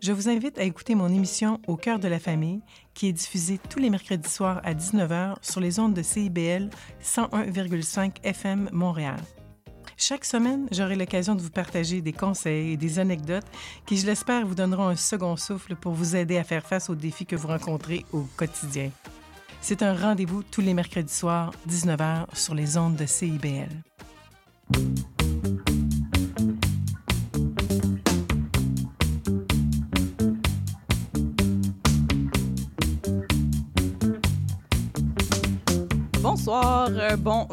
Je 0.00 0.12
vous 0.12 0.28
invite 0.28 0.56
à 0.60 0.62
écouter 0.62 0.94
mon 0.94 1.08
émission 1.08 1.58
Au 1.66 1.74
cœur 1.76 1.98
de 1.98 2.06
la 2.06 2.20
famille, 2.20 2.60
qui 2.94 3.08
est 3.08 3.12
diffusée 3.12 3.58
tous 3.68 3.80
les 3.80 3.90
mercredis 3.90 4.30
soirs 4.30 4.60
à 4.62 4.72
19h 4.72 5.34
sur 5.42 5.60
les 5.60 5.80
ondes 5.80 5.94
de 5.94 6.02
CIBL 6.02 6.70
101,5 7.02 8.18
FM 8.22 8.68
Montréal. 8.72 9.18
Chaque 9.96 10.24
semaine, 10.24 10.66
j'aurai 10.72 10.96
l'occasion 10.96 11.34
de 11.34 11.40
vous 11.40 11.50
partager 11.50 12.00
des 12.00 12.12
conseils 12.12 12.72
et 12.72 12.76
des 12.76 12.98
anecdotes 12.98 13.46
qui, 13.86 13.96
je 13.96 14.06
l'espère, 14.06 14.44
vous 14.46 14.54
donneront 14.54 14.88
un 14.88 14.96
second 14.96 15.36
souffle 15.36 15.76
pour 15.76 15.92
vous 15.92 16.16
aider 16.16 16.36
à 16.36 16.44
faire 16.44 16.66
face 16.66 16.90
aux 16.90 16.94
défis 16.94 17.26
que 17.26 17.36
vous 17.36 17.48
rencontrez 17.48 18.04
au 18.12 18.26
quotidien. 18.36 18.90
C'est 19.60 19.82
un 19.82 19.94
rendez-vous 19.94 20.42
tous 20.42 20.60
les 20.60 20.74
mercredis 20.74 21.14
soirs, 21.14 21.52
19h, 21.68 22.26
sur 22.34 22.54
les 22.54 22.76
ondes 22.76 22.96
de 22.96 23.06
CIBL. 23.06 23.70
Bonsoir, 36.20 36.88
euh, 36.90 37.16
bon 37.16 37.42